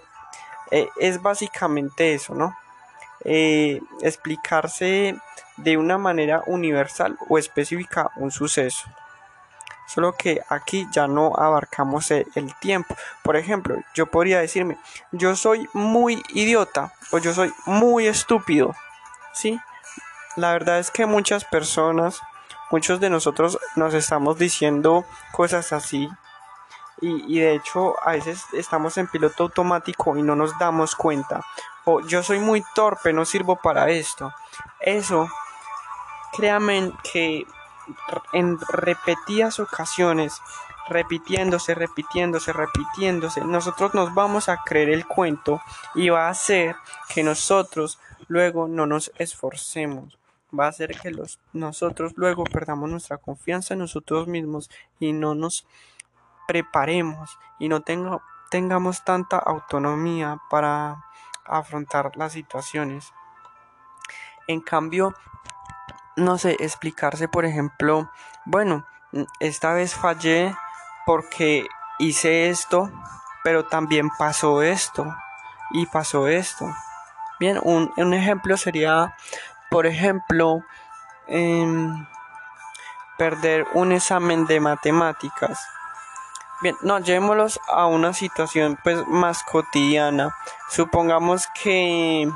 eh, 0.70 0.88
es 0.98 1.22
básicamente 1.22 2.14
eso, 2.14 2.34
¿no? 2.34 2.56
Eh, 3.24 3.80
explicarse 4.02 5.16
de 5.56 5.76
una 5.76 5.98
manera 5.98 6.42
universal 6.46 7.16
o 7.28 7.38
específica 7.38 8.10
un 8.16 8.30
suceso. 8.30 8.88
Solo 9.86 10.12
que 10.12 10.42
aquí 10.48 10.86
ya 10.90 11.06
no 11.06 11.32
abarcamos 11.36 12.10
el, 12.10 12.26
tiempo. 12.60 12.96
Por 13.22 13.36
ejemplo, 13.36 13.76
yo 13.94 14.06
podría 14.06 14.40
decirme, 14.40 14.78
yo 15.12 15.36
soy 15.36 15.68
muy 15.72 16.22
idiota 16.30 16.92
o 17.12 17.18
yo 17.18 17.32
soy 17.32 17.52
muy 17.64 18.06
estúpido. 18.06 18.74
¿Sí? 19.32 19.60
La 20.36 20.52
verdad 20.52 20.78
es 20.78 20.90
que 20.90 21.06
muchas 21.06 21.44
personas, 21.44 22.20
muchos 22.70 23.00
de 23.00 23.10
nosotros 23.10 23.58
nos 23.76 23.94
estamos 23.94 24.38
diciendo 24.38 25.04
cosas 25.32 25.72
así. 25.72 26.08
Y, 27.00 27.36
y 27.36 27.40
de 27.40 27.54
hecho 27.54 27.94
a 28.02 28.12
veces 28.12 28.42
estamos 28.54 28.96
en 28.98 29.06
piloto 29.06 29.44
automático 29.44 30.16
y 30.16 30.22
no 30.22 30.34
nos 30.34 30.58
damos 30.58 30.96
cuenta. 30.96 31.42
O 31.84 32.00
yo 32.00 32.22
soy 32.22 32.40
muy 32.40 32.64
torpe, 32.74 33.12
no 33.12 33.24
sirvo 33.24 33.56
para 33.56 33.90
esto. 33.90 34.32
Eso, 34.80 35.28
créanme 36.32 36.92
que 37.12 37.46
en 38.32 38.58
repetidas 38.68 39.60
ocasiones, 39.60 40.40
repitiéndose, 40.88 41.74
repitiéndose, 41.74 42.52
repitiéndose, 42.52 43.40
nosotros 43.42 43.94
nos 43.94 44.14
vamos 44.14 44.48
a 44.48 44.58
creer 44.58 44.90
el 44.90 45.06
cuento 45.06 45.60
y 45.94 46.08
va 46.08 46.26
a 46.26 46.30
hacer 46.30 46.76
que 47.12 47.22
nosotros 47.22 47.98
luego 48.28 48.68
no 48.68 48.86
nos 48.86 49.12
esforcemos. 49.16 50.18
Va 50.58 50.66
a 50.66 50.68
hacer 50.68 50.98
que 50.98 51.10
los, 51.10 51.40
nosotros 51.52 52.12
luego 52.16 52.44
perdamos 52.44 52.88
nuestra 52.88 53.18
confianza 53.18 53.74
en 53.74 53.80
nosotros 53.80 54.28
mismos 54.28 54.70
y 55.00 55.12
no 55.12 55.34
nos 55.34 55.66
preparemos 56.46 57.38
y 57.58 57.68
no 57.68 57.82
tengamos 58.50 59.04
tanta 59.04 59.38
autonomía 59.38 60.38
para 60.48 61.04
afrontar 61.44 62.16
las 62.16 62.32
situaciones. 62.32 63.12
En 64.46 64.60
cambio, 64.60 65.14
no 66.16 66.38
sé, 66.38 66.56
explicarse, 66.60 67.28
por 67.28 67.44
ejemplo, 67.44 68.10
bueno, 68.44 68.86
esta 69.40 69.72
vez 69.72 69.94
fallé 69.94 70.56
porque 71.04 71.66
hice 71.98 72.48
esto, 72.48 72.90
pero 73.44 73.66
también 73.66 74.10
pasó 74.18 74.62
esto 74.62 75.14
y 75.70 75.86
pasó 75.86 76.26
esto. 76.26 76.66
Bien, 77.38 77.60
un, 77.62 78.14
ejemplo 78.14 78.56
sería, 78.56 79.14
por 79.70 79.86
ejemplo, 79.86 80.62
em, 81.26 82.06
perder 83.18 83.66
un 83.74 83.92
examen 83.92 84.46
de 84.46 84.60
matemáticas. 84.60 85.60
Bien, 86.62 86.74
no, 86.80 86.98
llevémoslos 86.98 87.60
a 87.68 87.86
una 87.86 88.14
situación 88.14 88.78
pues 88.82 89.06
más 89.06 89.42
cotidiana. 89.42 90.34
Supongamos 90.70 91.48
que 91.62 92.30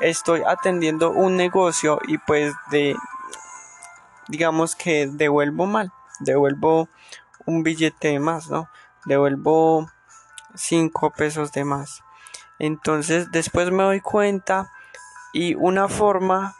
estoy 0.00 0.42
atendiendo 0.46 1.10
un 1.10 1.36
negocio 1.36 1.98
y 2.06 2.18
pues 2.18 2.54
de 2.70 2.96
digamos 4.28 4.74
que 4.74 5.06
devuelvo 5.06 5.66
mal, 5.66 5.92
devuelvo 6.20 6.88
un 7.44 7.62
billete 7.62 8.08
de 8.08 8.18
más, 8.18 8.50
¿no? 8.50 8.68
Devuelvo 9.04 9.90
5 10.54 11.10
pesos 11.10 11.52
de 11.52 11.64
más. 11.64 12.02
Entonces 12.58 13.30
después 13.30 13.70
me 13.70 13.82
doy 13.82 14.00
cuenta 14.00 14.72
y 15.32 15.54
una 15.54 15.88
forma 15.88 16.56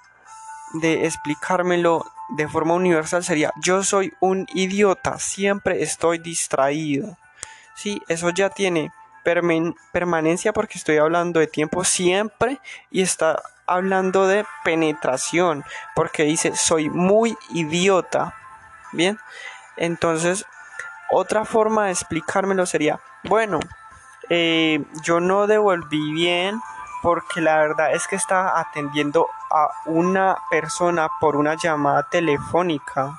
de 0.75 1.07
explicármelo 1.07 2.05
de 2.31 2.49
forma 2.49 2.75
universal 2.75 3.22
sería 3.25 3.53
yo 3.62 3.83
soy 3.83 4.12
un 4.20 4.46
idiota, 4.55 5.18
siempre 5.18 5.83
estoy 5.83 6.18
distraído. 6.18 7.16
Sí, 7.75 8.03
eso 8.09 8.31
ya 8.31 8.51
tiene 8.51 8.92
permanencia 9.93 10.53
porque 10.53 10.79
estoy 10.79 10.99
hablando 10.99 11.41
de 11.41 11.47
tiempo 11.49 11.85
siempre 11.85 12.61
y 12.91 13.03
está 13.03 13.43
hablando 13.67 14.29
de 14.29 14.47
penetración 14.65 15.65
porque 15.95 16.23
dice 16.23 16.55
soy 16.55 16.89
muy 16.89 17.37
idiota. 17.51 18.35
Bien, 18.93 19.19
entonces 19.77 20.45
otra 21.11 21.45
forma 21.45 21.87
de 21.87 21.93
explicármelo 21.93 22.67
sería 22.67 23.01
bueno, 23.25 23.59
eh, 24.31 24.85
yo 25.03 25.21
no 25.21 25.47
devolví 25.47 26.12
bien 26.12 26.61
porque 27.03 27.41
la 27.41 27.57
verdad 27.57 27.93
es 27.93 28.07
que 28.07 28.17
estaba 28.17 28.61
atendiendo 28.61 29.29
a 29.51 29.69
una 29.87 30.37
persona 30.51 31.09
por 31.21 31.37
una 31.37 31.57
llamada 31.57 32.09
telefónica 32.09 33.19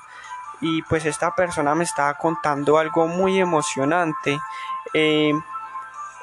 y 0.60 0.82
pues 0.82 1.04
esta 1.04 1.34
persona 1.34 1.74
me 1.74 1.84
estaba 1.84 2.14
contando 2.14 2.78
algo 2.78 3.06
muy 3.06 3.38
emocionante. 3.38 4.40
Eh, 4.94 5.32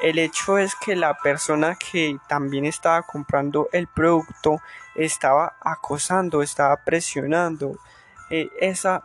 el 0.01 0.19
hecho 0.19 0.57
es 0.57 0.75
que 0.75 0.95
la 0.95 1.13
persona 1.15 1.75
que 1.75 2.17
también 2.27 2.65
estaba 2.65 3.01
comprando 3.03 3.69
el 3.71 3.87
producto 3.87 4.61
estaba 4.95 5.55
acosando, 5.61 6.41
estaba 6.41 6.77
presionando. 6.77 7.77
Eh, 8.29 8.49
esa 8.59 9.03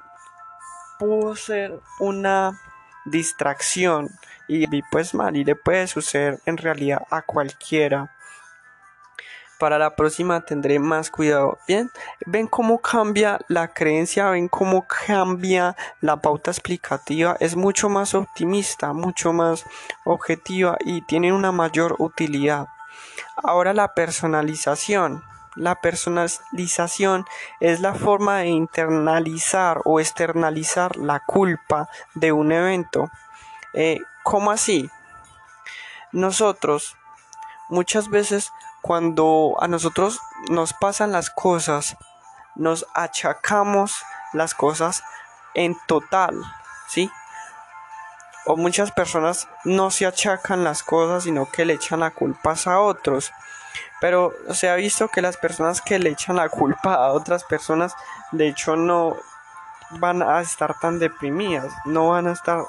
pudo 0.98 1.36
ser 1.36 1.80
una 1.98 2.60
distracción 3.04 4.10
y 4.46 4.82
pues 4.90 5.14
mal 5.14 5.36
y 5.36 5.44
le 5.44 5.54
puede 5.54 5.86
suceder 5.86 6.40
en 6.44 6.56
realidad 6.56 7.06
a 7.10 7.22
cualquiera. 7.22 8.14
Para 9.60 9.78
la 9.78 9.94
próxima 9.94 10.40
tendré 10.40 10.78
más 10.78 11.10
cuidado. 11.10 11.58
Bien, 11.68 11.90
ven 12.24 12.46
cómo 12.46 12.78
cambia 12.78 13.38
la 13.46 13.68
creencia, 13.68 14.30
ven 14.30 14.48
cómo 14.48 14.86
cambia 14.86 15.76
la 16.00 16.16
pauta 16.16 16.50
explicativa. 16.50 17.36
Es 17.40 17.56
mucho 17.56 17.90
más 17.90 18.14
optimista, 18.14 18.94
mucho 18.94 19.34
más 19.34 19.66
objetiva 20.04 20.78
y 20.80 21.02
tiene 21.02 21.34
una 21.34 21.52
mayor 21.52 21.96
utilidad. 21.98 22.68
Ahora 23.36 23.74
la 23.74 23.92
personalización. 23.92 25.22
La 25.56 25.82
personalización 25.82 27.26
es 27.60 27.80
la 27.80 27.92
forma 27.92 28.38
de 28.38 28.46
internalizar 28.46 29.82
o 29.84 30.00
externalizar 30.00 30.96
la 30.96 31.20
culpa 31.20 31.90
de 32.14 32.32
un 32.32 32.50
evento. 32.52 33.10
Eh, 33.74 33.98
¿Cómo 34.22 34.52
así? 34.52 34.88
Nosotros 36.12 36.96
muchas 37.68 38.08
veces 38.08 38.52
cuando 38.82 39.56
a 39.60 39.68
nosotros 39.68 40.20
nos 40.48 40.72
pasan 40.72 41.12
las 41.12 41.30
cosas, 41.30 41.96
nos 42.54 42.86
achacamos 42.94 44.02
las 44.32 44.54
cosas 44.54 45.02
en 45.54 45.76
total, 45.86 46.34
¿sí? 46.88 47.10
O 48.46 48.56
muchas 48.56 48.90
personas 48.92 49.48
no 49.64 49.90
se 49.90 50.06
achacan 50.06 50.64
las 50.64 50.82
cosas, 50.82 51.24
sino 51.24 51.46
que 51.46 51.64
le 51.64 51.74
echan 51.74 52.00
la 52.00 52.10
culpa 52.10 52.54
a 52.64 52.80
otros. 52.80 53.32
Pero 54.00 54.32
se 54.50 54.68
ha 54.68 54.74
visto 54.74 55.08
que 55.08 55.22
las 55.22 55.36
personas 55.36 55.80
que 55.82 55.98
le 55.98 56.10
echan 56.10 56.36
la 56.36 56.48
culpa 56.48 56.94
a 56.94 57.12
otras 57.12 57.44
personas, 57.44 57.94
de 58.32 58.48
hecho, 58.48 58.76
no 58.76 59.16
van 59.90 60.22
a 60.22 60.40
estar 60.40 60.78
tan 60.78 60.98
deprimidas, 60.98 61.72
no 61.84 62.08
van 62.08 62.28
a 62.28 62.32
estar 62.32 62.64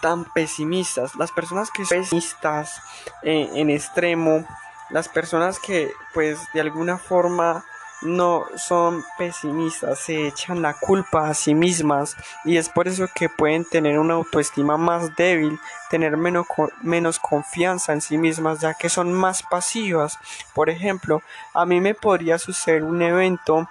tan 0.00 0.24
pesimistas. 0.24 1.14
Las 1.16 1.30
personas 1.32 1.70
que 1.70 1.84
son 1.84 1.98
pesimistas 1.98 2.80
eh, 3.22 3.50
en 3.54 3.70
extremo, 3.70 4.46
las 4.90 5.08
personas 5.08 5.58
que 5.58 5.92
pues 6.12 6.38
de 6.52 6.60
alguna 6.60 6.98
forma 6.98 7.64
no 8.04 8.44
son 8.56 9.04
pesimistas, 9.16 9.98
se 9.98 10.26
echan 10.26 10.60
la 10.62 10.74
culpa 10.74 11.28
a 11.28 11.34
sí 11.34 11.54
mismas 11.54 12.16
y 12.44 12.58
es 12.58 12.68
por 12.68 12.86
eso 12.86 13.06
que 13.14 13.28
pueden 13.28 13.64
tener 13.64 13.98
una 13.98 14.14
autoestima 14.14 14.76
más 14.76 15.16
débil, 15.16 15.58
tener 15.90 16.16
menos, 16.16 16.46
menos 16.82 17.18
confianza 17.18 17.92
en 17.92 18.02
sí 18.02 18.18
mismas 18.18 18.60
ya 18.60 18.74
que 18.74 18.88
son 18.88 19.12
más 19.12 19.42
pasivas. 19.42 20.18
Por 20.52 20.68
ejemplo, 20.70 21.22
a 21.54 21.64
mí 21.64 21.80
me 21.80 21.94
podría 21.94 22.38
suceder 22.38 22.84
un 22.84 23.00
evento 23.00 23.68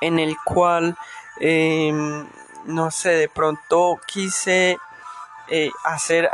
en 0.00 0.18
el 0.18 0.36
cual, 0.44 0.96
em, 1.40 2.26
no 2.64 2.90
sé, 2.90 3.10
de 3.10 3.28
pronto 3.28 4.00
quise 4.06 4.78
eh, 5.48 5.70
hacer 5.84 6.30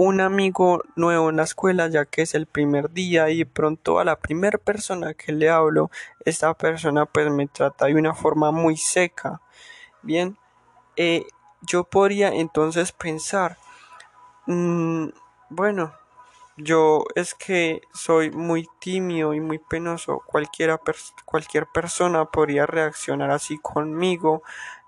un 0.00 0.20
amigo 0.20 0.84
nuevo 0.94 1.28
en 1.28 1.38
la 1.38 1.42
escuela 1.42 1.88
ya 1.88 2.04
que 2.04 2.22
es 2.22 2.36
el 2.36 2.46
primer 2.46 2.92
día 2.92 3.30
y 3.30 3.44
pronto 3.44 3.98
a 3.98 4.04
la 4.04 4.14
primera 4.14 4.56
persona 4.56 5.12
que 5.12 5.32
le 5.32 5.50
hablo 5.50 5.90
esta 6.24 6.54
persona 6.54 7.04
pues 7.04 7.28
me 7.32 7.48
trata 7.48 7.86
de 7.86 7.96
una 7.96 8.14
forma 8.14 8.52
muy 8.52 8.76
seca. 8.76 9.40
Bien 10.02 10.38
eh, 10.94 11.26
yo 11.62 11.82
podría 11.82 12.28
entonces 12.28 12.92
pensar 12.92 13.58
mm, 14.46 15.08
bueno 15.50 15.92
yo 16.56 17.04
es 17.16 17.34
que 17.34 17.82
soy 17.92 18.30
muy 18.30 18.68
tímido 18.78 19.34
y 19.34 19.40
muy 19.40 19.58
penoso. 19.58 20.22
Cualquier 20.26 21.66
persona 21.74 22.24
podría 22.24 22.66
reaccionar 22.66 23.32
así 23.32 23.58
conmigo. 23.58 24.42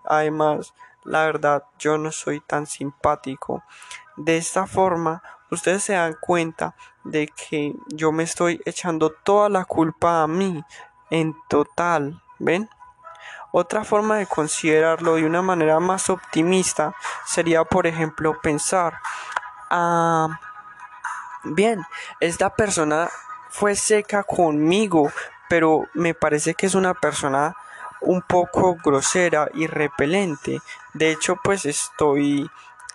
Además 0.04 0.72
la 1.10 1.24
verdad 1.26 1.64
yo 1.78 1.98
no 1.98 2.12
soy 2.12 2.40
tan 2.40 2.66
simpático 2.66 3.64
de 4.16 4.36
esta 4.36 4.66
forma, 4.66 5.22
ustedes 5.50 5.82
se 5.82 5.94
dan 5.94 6.16
cuenta 6.20 6.74
de 7.04 7.26
que 7.28 7.74
yo 7.88 8.12
me 8.12 8.22
estoy 8.22 8.60
echando 8.64 9.10
toda 9.10 9.48
la 9.48 9.64
culpa 9.64 10.22
a 10.22 10.26
mí 10.26 10.62
en 11.10 11.34
total, 11.48 12.22
¿ven? 12.38 12.68
Otra 13.50 13.82
forma 13.82 14.18
de 14.18 14.26
considerarlo 14.26 15.16
de 15.16 15.26
una 15.26 15.42
manera 15.42 15.80
más 15.80 16.08
optimista 16.10 16.94
sería, 17.26 17.64
por 17.64 17.88
ejemplo, 17.88 18.40
pensar, 18.40 19.00
ah, 19.70 20.28
bien, 21.42 21.82
esta 22.20 22.54
persona 22.54 23.08
fue 23.48 23.74
seca 23.74 24.22
conmigo, 24.22 25.10
pero 25.48 25.86
me 25.94 26.14
parece 26.14 26.54
que 26.54 26.66
es 26.66 26.76
una 26.76 26.94
persona 26.94 27.56
un 28.00 28.22
poco 28.22 28.76
grosera 28.82 29.48
y 29.54 29.66
repelente. 29.66 30.60
De 30.94 31.10
hecho, 31.10 31.36
pues 31.42 31.66
estoy 31.66 32.50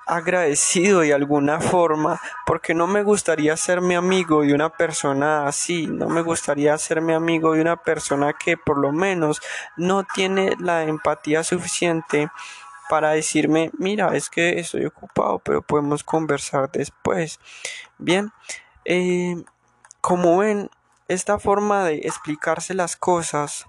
agradecido 0.06 1.00
de 1.00 1.14
alguna 1.14 1.60
forma 1.60 2.22
porque 2.46 2.74
no 2.74 2.88
me 2.88 3.02
gustaría 3.02 3.58
mi 3.82 3.96
amigo 3.96 4.42
de 4.42 4.54
una 4.54 4.70
persona 4.70 5.48
así, 5.48 5.88
no 5.88 6.08
me 6.10 6.22
gustaría 6.22 6.78
mi 7.02 7.14
amigo 7.14 7.54
de 7.54 7.62
una 7.62 7.76
persona 7.76 8.34
que 8.34 8.56
por 8.56 8.78
lo 8.78 8.92
menos 8.92 9.42
no 9.78 10.04
tiene 10.04 10.56
la 10.60 10.84
empatía 10.84 11.44
suficiente 11.44 12.30
para 12.88 13.12
decirme, 13.12 13.72
mira, 13.80 14.16
es 14.16 14.30
que 14.30 14.60
estoy 14.60 14.86
ocupado, 14.86 15.40
pero 15.40 15.64
podemos 15.64 16.04
conversar 16.04 16.72
después. 16.72 17.40
Bien, 17.98 18.32
eh, 18.86 19.44
como 20.02 20.38
ven, 20.38 20.70
esta 21.08 21.40
forma 21.40 21.84
de 21.84 21.96
explicarse 22.04 22.76
las 22.76 22.96
cosas 22.96 23.66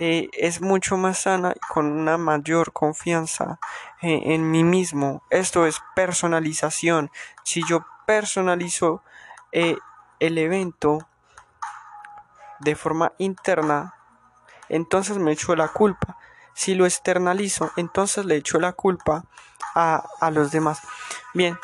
eh, 0.00 0.28
es 0.32 0.60
mucho 0.60 0.96
más 0.96 1.18
sana 1.22 1.52
y 1.54 1.58
con 1.72 1.86
una 1.86 2.18
mayor 2.18 2.72
confianza 2.72 3.58
eh, 4.00 4.20
en 4.26 4.50
mí 4.50 4.62
mismo. 4.62 5.22
Esto 5.30 5.66
es 5.66 5.80
personalización. 5.96 7.10
Si 7.42 7.62
yo 7.68 7.84
personalizo 8.06 9.02
eh, 9.50 9.76
el 10.20 10.38
evento 10.38 11.08
de 12.60 12.76
forma 12.76 13.12
interna, 13.18 13.94
entonces 14.68 15.18
me 15.18 15.32
echo 15.32 15.56
la 15.56 15.68
culpa. 15.68 16.16
Si 16.54 16.74
lo 16.74 16.86
externalizo, 16.86 17.72
entonces 17.76 18.24
le 18.24 18.36
echo 18.36 18.58
la 18.58 18.72
culpa 18.72 19.24
a, 19.74 20.04
a 20.20 20.30
los 20.30 20.50
demás. 20.52 20.80
Bien, 21.34 21.58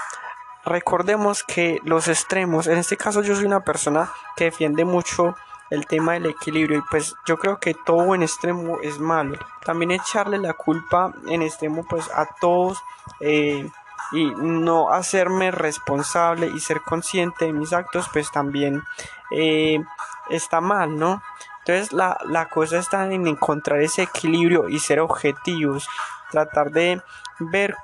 recordemos 0.64 1.44
que 1.44 1.80
los 1.84 2.08
extremos, 2.08 2.66
en 2.66 2.78
este 2.78 2.96
caso 2.96 3.22
yo 3.22 3.34
soy 3.34 3.44
una 3.44 3.64
persona 3.64 4.10
que 4.36 4.44
defiende 4.44 4.84
mucho 4.84 5.36
el 5.74 5.86
tema 5.86 6.12
del 6.14 6.26
equilibrio 6.26 6.78
y 6.78 6.82
pues 6.90 7.14
yo 7.26 7.38
creo 7.38 7.58
que 7.58 7.74
todo 7.74 8.14
en 8.14 8.22
extremo 8.22 8.78
es 8.82 8.98
malo. 8.98 9.38
También 9.64 9.90
echarle 9.90 10.38
la 10.38 10.54
culpa 10.54 11.12
en 11.28 11.42
extremo 11.42 11.84
pues 11.88 12.08
a 12.14 12.26
todos 12.40 12.82
eh, 13.20 13.68
y 14.12 14.26
no 14.36 14.90
hacerme 14.90 15.50
responsable 15.50 16.46
y 16.46 16.60
ser 16.60 16.80
consciente 16.82 17.46
de 17.46 17.52
mis 17.52 17.72
actos 17.72 18.08
pues 18.12 18.30
también 18.30 18.82
eh, 19.30 19.82
está 20.30 20.60
mal 20.60 20.98
no 20.98 21.22
entonces 21.60 21.92
la, 21.92 22.18
la 22.26 22.48
cosa 22.48 22.78
está 22.78 23.06
en 23.06 23.26
encontrar 23.26 23.80
ese 23.80 24.02
equilibrio 24.02 24.68
y 24.68 24.78
ser 24.78 25.00
objetivos 25.00 25.88
tratar 26.30 26.70
de 26.70 27.00
ver 27.38 27.76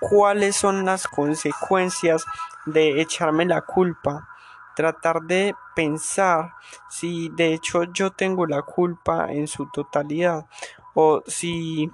cuáles 0.00 0.56
son 0.56 0.84
las 0.84 1.08
consecuencias 1.08 2.24
de 2.66 3.00
echarme 3.00 3.46
la 3.46 3.62
culpa 3.62 4.28
tratar 4.76 5.22
de 5.22 5.54
pensar 5.74 6.52
si 6.88 7.30
de 7.30 7.54
hecho 7.54 7.84
yo 7.84 8.12
tengo 8.12 8.46
la 8.46 8.62
culpa 8.62 9.32
en 9.32 9.48
su 9.48 9.66
totalidad 9.70 10.46
o 10.94 11.22
si 11.26 11.90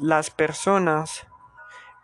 las 0.00 0.30
personas 0.30 1.26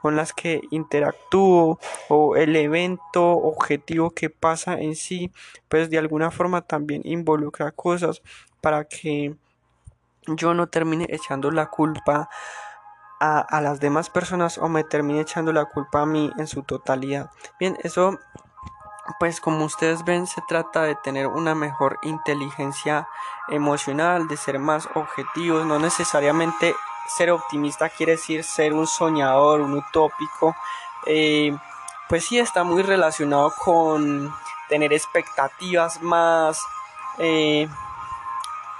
con 0.02 0.16
las 0.16 0.32
que 0.32 0.60
interactúo 0.70 1.78
o 2.08 2.36
el 2.36 2.54
evento 2.56 3.30
objetivo 3.30 4.10
que 4.10 4.30
pasa 4.30 4.78
en 4.80 4.96
sí 4.96 5.32
pues 5.68 5.90
de 5.90 5.98
alguna 5.98 6.30
forma 6.30 6.60
también 6.62 7.02
involucra 7.04 7.70
cosas 7.70 8.20
para 8.60 8.84
que 8.84 9.36
yo 10.26 10.54
no 10.54 10.68
termine 10.68 11.06
echando 11.08 11.50
la 11.50 11.66
culpa 11.66 12.28
a, 13.20 13.60
las 13.60 13.80
demás 13.80 14.10
personas 14.10 14.58
o 14.58 14.68
me 14.68 14.84
termine 14.84 15.20
echando 15.20 15.52
la 15.52 15.64
culpa 15.64 16.02
a 16.02 16.06
mí 16.06 16.30
en 16.38 16.46
su 16.46 16.62
totalidad. 16.62 17.30
Bien, 17.58 17.76
eso 17.82 18.18
pues 19.18 19.40
como 19.40 19.64
ustedes 19.64 20.04
ven 20.04 20.26
se 20.26 20.42
trata 20.48 20.82
de 20.82 20.94
tener 20.94 21.26
una 21.26 21.54
mejor 21.54 21.98
inteligencia 22.02 23.08
emocional, 23.48 24.28
de 24.28 24.36
ser 24.36 24.58
más 24.58 24.88
objetivos, 24.94 25.66
no 25.66 25.78
necesariamente 25.78 26.74
ser 27.08 27.30
optimista 27.30 27.88
quiere 27.88 28.12
decir 28.12 28.44
ser 28.44 28.74
un 28.74 28.86
soñador, 28.86 29.60
un 29.60 29.74
utópico, 29.74 30.54
eh, 31.06 31.56
pues 32.08 32.26
sí 32.26 32.38
está 32.38 32.64
muy 32.64 32.82
relacionado 32.82 33.52
con 33.64 34.34
tener 34.68 34.92
expectativas 34.92 36.02
más, 36.02 36.62
eh, 37.18 37.68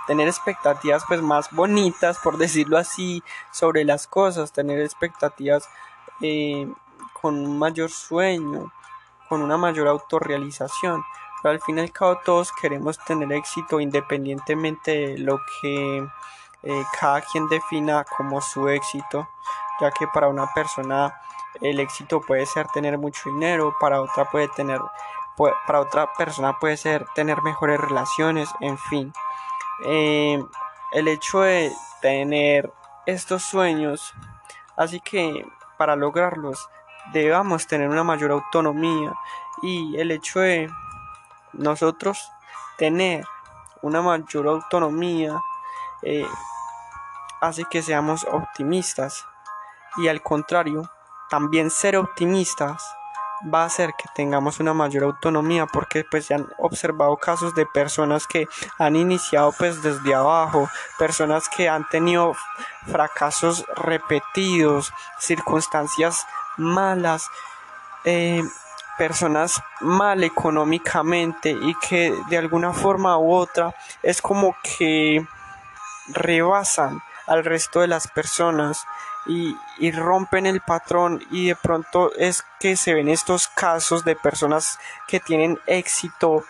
tener 0.06 0.28
expectativas 0.28 1.04
pues 1.08 1.22
más 1.22 1.50
bonitas, 1.50 2.18
por 2.18 2.36
decirlo 2.38 2.78
así, 2.78 3.22
sobre 3.50 3.84
las 3.84 4.06
cosas, 4.06 4.52
tener 4.52 4.80
expectativas 4.80 5.68
eh, 6.20 6.70
con 7.20 7.34
un 7.34 7.58
mayor 7.58 7.90
sueño, 7.90 8.72
con 9.28 9.42
una 9.42 9.56
mayor 9.56 9.88
autorrealización. 9.88 11.04
Pero 11.42 11.52
al 11.52 11.60
fin 11.60 11.78
y 11.78 11.82
al 11.82 11.92
cabo 11.92 12.18
todos 12.24 12.52
queremos 12.52 12.98
tener 13.04 13.32
éxito 13.32 13.80
independientemente 13.80 14.90
de 14.90 15.18
lo 15.18 15.38
que 15.60 16.06
eh, 16.64 16.84
cada 16.98 17.20
quien 17.20 17.48
defina 17.48 18.04
como 18.04 18.40
su 18.40 18.68
éxito, 18.68 19.28
ya 19.80 19.90
que 19.92 20.08
para 20.08 20.28
una 20.28 20.52
persona 20.52 21.20
el 21.60 21.78
éxito 21.80 22.20
puede 22.20 22.46
ser 22.46 22.66
tener 22.68 22.98
mucho 22.98 23.30
dinero, 23.30 23.74
para 23.80 24.00
otra 24.00 24.28
puede 24.30 24.48
tener 24.48 24.80
para 25.66 25.80
otra 25.80 26.12
persona 26.14 26.58
puede 26.58 26.76
ser 26.76 27.06
tener 27.14 27.42
mejores 27.42 27.80
relaciones, 27.80 28.50
en 28.58 28.76
fin. 28.76 29.12
Eh, 29.84 30.42
el 30.92 31.06
hecho 31.06 31.42
de 31.42 31.72
tener 32.00 32.72
estos 33.06 33.44
sueños, 33.44 34.12
así 34.76 35.00
que 35.00 35.46
para 35.76 35.94
lograrlos 35.94 36.68
debamos 37.12 37.66
tener 37.66 37.88
una 37.88 38.04
mayor 38.04 38.32
autonomía 38.32 39.12
y 39.62 39.96
el 39.98 40.10
hecho 40.10 40.40
de 40.40 40.70
nosotros 41.52 42.30
tener 42.76 43.24
una 43.82 44.02
mayor 44.02 44.48
autonomía 44.48 45.40
eh, 46.02 46.26
hace 47.40 47.64
que 47.64 47.82
seamos 47.82 48.24
optimistas. 48.30 49.24
Y 49.96 50.08
al 50.08 50.22
contrario 50.22 50.88
también 51.28 51.70
ser 51.70 51.96
optimistas 51.96 52.82
va 53.52 53.62
a 53.62 53.66
hacer 53.66 53.90
que 53.96 54.08
tengamos 54.14 54.58
una 54.58 54.74
mayor 54.74 55.04
autonomía 55.04 55.66
porque 55.66 56.04
pues 56.04 56.26
se 56.26 56.34
han 56.34 56.48
observado 56.58 57.16
casos 57.16 57.54
de 57.54 57.66
personas 57.66 58.26
que 58.26 58.48
han 58.78 58.96
iniciado 58.96 59.52
pues 59.52 59.82
desde 59.82 60.14
abajo, 60.14 60.68
personas 60.98 61.48
que 61.48 61.68
han 61.68 61.88
tenido 61.88 62.34
fracasos 62.86 63.64
repetidos, 63.76 64.92
circunstancias 65.20 66.26
malas, 66.58 67.28
eh, 68.04 68.42
personas 68.98 69.62
mal 69.80 70.24
económicamente 70.24 71.50
y 71.50 71.74
que 71.76 72.12
de 72.28 72.36
alguna 72.36 72.72
forma 72.72 73.16
u 73.16 73.32
otra 73.32 73.74
es 74.02 74.20
como 74.20 74.56
que 74.62 75.24
rebasan 76.08 77.00
al 77.26 77.44
resto 77.44 77.80
de 77.80 77.86
las 77.86 78.08
personas 78.08 78.84
y, 79.26 79.56
rompen 79.92 80.46
el 80.46 80.60
patrón 80.62 81.22
y 81.30 81.48
de 81.48 81.56
pronto 81.56 82.12
es 82.14 82.44
que 82.58 82.76
se 82.76 82.94
ven 82.94 83.08
estos 83.08 83.46
casos 83.48 84.04
de 84.04 84.16
personas 84.16 84.78
que 85.06 85.20
tienen 85.20 85.58
éxito 85.66 86.44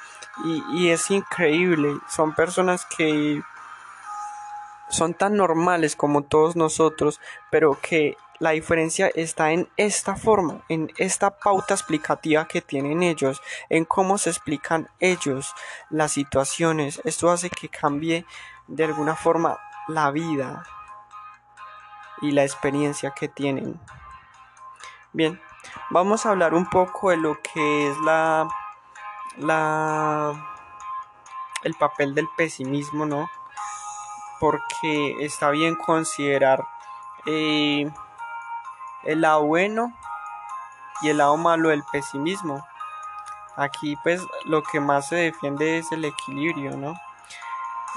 y, 0.44 0.62
y 0.72 0.90
es 0.90 1.10
increíble. 1.10 1.98
Son 2.08 2.34
personas 2.34 2.86
que 2.86 3.42
son 4.88 5.14
tan 5.14 5.36
normales 5.36 5.96
como 5.96 6.22
todos 6.22 6.56
nosotros 6.56 7.20
pero 7.50 7.78
que 7.80 8.16
la 8.38 8.50
diferencia 8.50 9.10
está 9.14 9.50
en 9.50 9.68
esta 9.76 10.14
forma, 10.14 10.62
en 10.68 10.92
esta 10.96 11.38
pauta 11.38 11.74
explicativa 11.74 12.46
que 12.46 12.60
tienen 12.60 13.02
ellos, 13.02 13.42
en 13.68 13.84
cómo 13.84 14.16
se 14.16 14.30
explican 14.30 14.88
ellos 15.00 15.54
las 15.90 16.12
situaciones. 16.12 17.00
Esto 17.04 17.30
hace 17.30 17.50
que 17.50 17.68
cambie 17.68 18.24
de 18.68 18.84
alguna 18.84 19.16
forma 19.16 19.58
la 19.88 20.10
vida 20.10 20.64
y 22.20 22.30
la 22.30 22.44
experiencia 22.44 23.10
que 23.10 23.28
tienen. 23.28 23.80
Bien, 25.12 25.40
vamos 25.90 26.24
a 26.24 26.30
hablar 26.30 26.54
un 26.54 26.68
poco 26.68 27.10
de 27.10 27.16
lo 27.16 27.40
que 27.42 27.90
es 27.90 27.98
la 27.98 28.48
la 29.36 30.54
el 31.64 31.74
papel 31.74 32.14
del 32.14 32.28
pesimismo, 32.36 33.04
¿no? 33.04 33.28
Porque 34.40 35.16
está 35.20 35.50
bien 35.50 35.74
considerar 35.74 36.64
eh, 37.26 37.90
el 39.04 39.20
lado 39.20 39.44
bueno 39.44 39.92
y 41.02 41.10
el 41.10 41.18
lado 41.18 41.36
malo 41.36 41.70
del 41.70 41.82
pesimismo. 41.90 42.64
Aquí 43.56 43.96
pues 44.02 44.22
lo 44.44 44.62
que 44.62 44.80
más 44.80 45.08
se 45.08 45.16
defiende 45.16 45.78
es 45.78 45.90
el 45.92 46.04
equilibrio, 46.04 46.76
¿no? 46.76 46.94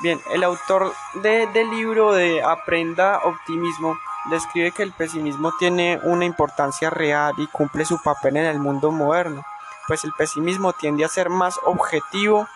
Bien, 0.01 0.19
el 0.31 0.43
autor 0.43 0.93
de, 1.13 1.45
del 1.47 1.69
libro 1.69 2.13
de 2.13 2.41
Aprenda 2.41 3.19
Optimismo 3.23 3.95
describe 4.31 4.71
que 4.71 4.83
el 4.83 4.91
pesimismo 4.93 5.51
tiene 5.59 5.99
una 6.03 6.25
importancia 6.25 6.89
real 6.89 7.33
y 7.37 7.45
cumple 7.47 7.85
su 7.85 8.01
papel 8.01 8.37
en 8.37 8.45
el 8.45 8.59
mundo 8.59 8.91
moderno, 8.91 9.43
pues 9.87 10.03
el 10.03 10.13
pesimismo 10.13 10.73
tiende 10.73 11.05
a 11.05 11.09
ser 11.09 11.29
más 11.29 11.59
objetivo 11.63 12.47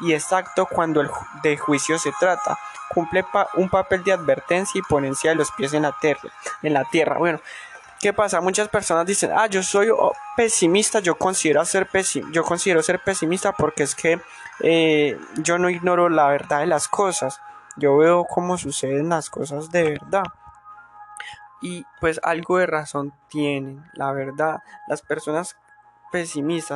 y 0.00 0.12
exacto 0.12 0.66
cuando 0.66 1.00
el 1.00 1.10
de 1.42 1.56
juicio 1.56 1.98
se 1.98 2.12
trata, 2.18 2.58
cumple 2.88 3.24
un 3.54 3.68
papel 3.68 4.04
de 4.04 4.12
advertencia 4.12 4.78
y 4.78 4.82
ponencia 4.82 5.30
de 5.30 5.36
los 5.36 5.50
pies 5.52 5.74
en 5.74 5.82
la 5.82 5.92
tierra, 6.00 6.30
en 6.62 6.74
la 6.74 6.84
tierra. 6.84 7.18
Bueno, 7.18 7.40
¿Qué 8.04 8.12
pasa? 8.12 8.42
Muchas 8.42 8.68
personas 8.68 9.06
dicen, 9.06 9.30
ah, 9.34 9.46
yo 9.46 9.62
soy 9.62 9.88
pesimista, 10.36 11.00
yo 11.00 11.14
considero 11.14 11.64
ser, 11.64 11.88
yo 12.32 12.44
considero 12.44 12.82
ser 12.82 13.02
pesimista 13.02 13.52
porque 13.52 13.84
es 13.84 13.94
que 13.94 14.20
eh, 14.60 15.18
yo 15.38 15.56
no 15.56 15.70
ignoro 15.70 16.10
la 16.10 16.28
verdad 16.28 16.60
de 16.60 16.66
las 16.66 16.86
cosas, 16.86 17.40
yo 17.76 17.96
veo 17.96 18.26
cómo 18.26 18.58
suceden 18.58 19.08
las 19.08 19.30
cosas 19.30 19.70
de 19.70 19.92
verdad. 19.92 20.24
Y 21.62 21.86
pues 21.98 22.20
algo 22.22 22.58
de 22.58 22.66
razón 22.66 23.14
tienen, 23.28 23.82
la 23.94 24.12
verdad, 24.12 24.58
las 24.86 25.00
personas 25.00 25.56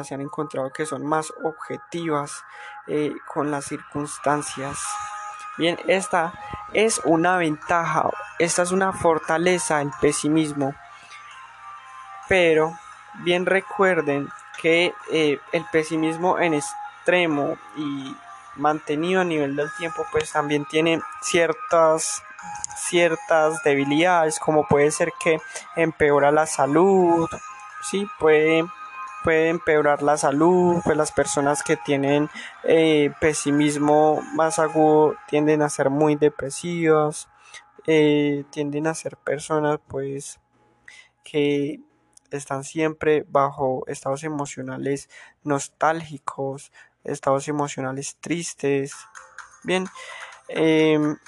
se 0.05 0.15
han 0.15 0.21
encontrado 0.21 0.71
que 0.73 0.87
son 0.87 1.07
más 1.07 1.33
objetivas 1.43 2.45
eh, 2.87 3.13
con 3.33 3.51
las 3.51 3.67
circunstancias. 3.67 4.79
Bien, 5.57 5.79
esta 5.87 6.33
es 6.73 7.01
una 7.05 7.37
ventaja, 7.37 8.11
esta 8.39 8.63
es 8.63 8.73
una 8.73 8.93
fortaleza 8.93 9.81
el 9.81 9.91
pesimismo 10.01 10.75
pero 12.29 12.79
bien 13.25 13.47
recuerden 13.47 14.29
que 14.61 14.93
eh, 15.11 15.41
el 15.53 15.65
pesimismo 15.73 16.39
en 16.39 16.55
extremo 16.55 17.57
y 17.77 18.15
mantenido 18.57 19.23
a 19.23 19.25
nivel 19.25 19.57
del 19.57 19.73
tiempo 19.79 20.05
pues 20.13 20.33
también 20.33 20.65
tiene 20.67 21.01
ciertas 21.23 22.23
ciertas 22.77 23.63
debilidades 23.65 24.39
como 24.39 24.67
puede 24.67 24.91
ser 24.91 25.13
que 25.23 25.39
empeora 25.75 26.31
la 26.31 26.47
salud 26.47 27.29
sí 27.83 28.07
puede 28.19 28.65
puede 29.29 29.51
empeorar 29.51 30.03
la 30.03 30.17
salud 30.17 30.81
pues 30.83 30.97
las 30.97 31.13
personas 31.13 31.63
que 31.63 31.77
tienen 31.77 32.31
eh, 32.65 33.11
pesimismo 33.21 34.23
más 34.33 34.59
agudo 34.59 35.17
tienden 35.29 35.61
a 35.61 35.69
ser 35.69 35.91
muy 35.91 36.17
depresivas 36.17 37.29
eh, 37.87 38.45
tienden 38.49 38.87
a 38.87 38.95
ser 38.95 39.19
personas 39.19 39.81
pues 39.87 40.41
que 41.25 41.79
están 42.31 42.65
siempre 42.65 43.27
bajo 43.29 43.85
estados 43.87 44.25
emocionales 44.25 45.11
nostálgicos, 45.45 46.73
estados 47.05 47.49
emocionales 47.49 48.17
tristes. 48.23 48.95
Bien, 49.63 49.87
em, 50.49 51.19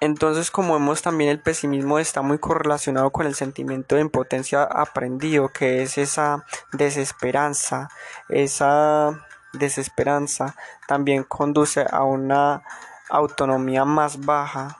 entonces 0.00 0.50
como 0.50 0.74
vemos 0.74 1.02
también 1.02 1.30
el 1.30 1.40
pesimismo 1.40 1.98
está 1.98 2.22
muy 2.22 2.38
correlacionado 2.38 3.10
con 3.10 3.26
el 3.26 3.34
sentimiento 3.34 3.94
de 3.94 4.02
impotencia 4.02 4.62
aprendido, 4.62 5.48
que 5.48 5.82
es 5.82 5.98
esa 5.98 6.44
desesperanza, 6.72 7.90
esa 8.28 9.26
desesperanza 9.52 10.56
también 10.86 11.24
conduce 11.24 11.84
a 11.90 12.04
una 12.04 12.62
autonomía 13.10 13.84
más 13.84 14.24
baja 14.24 14.78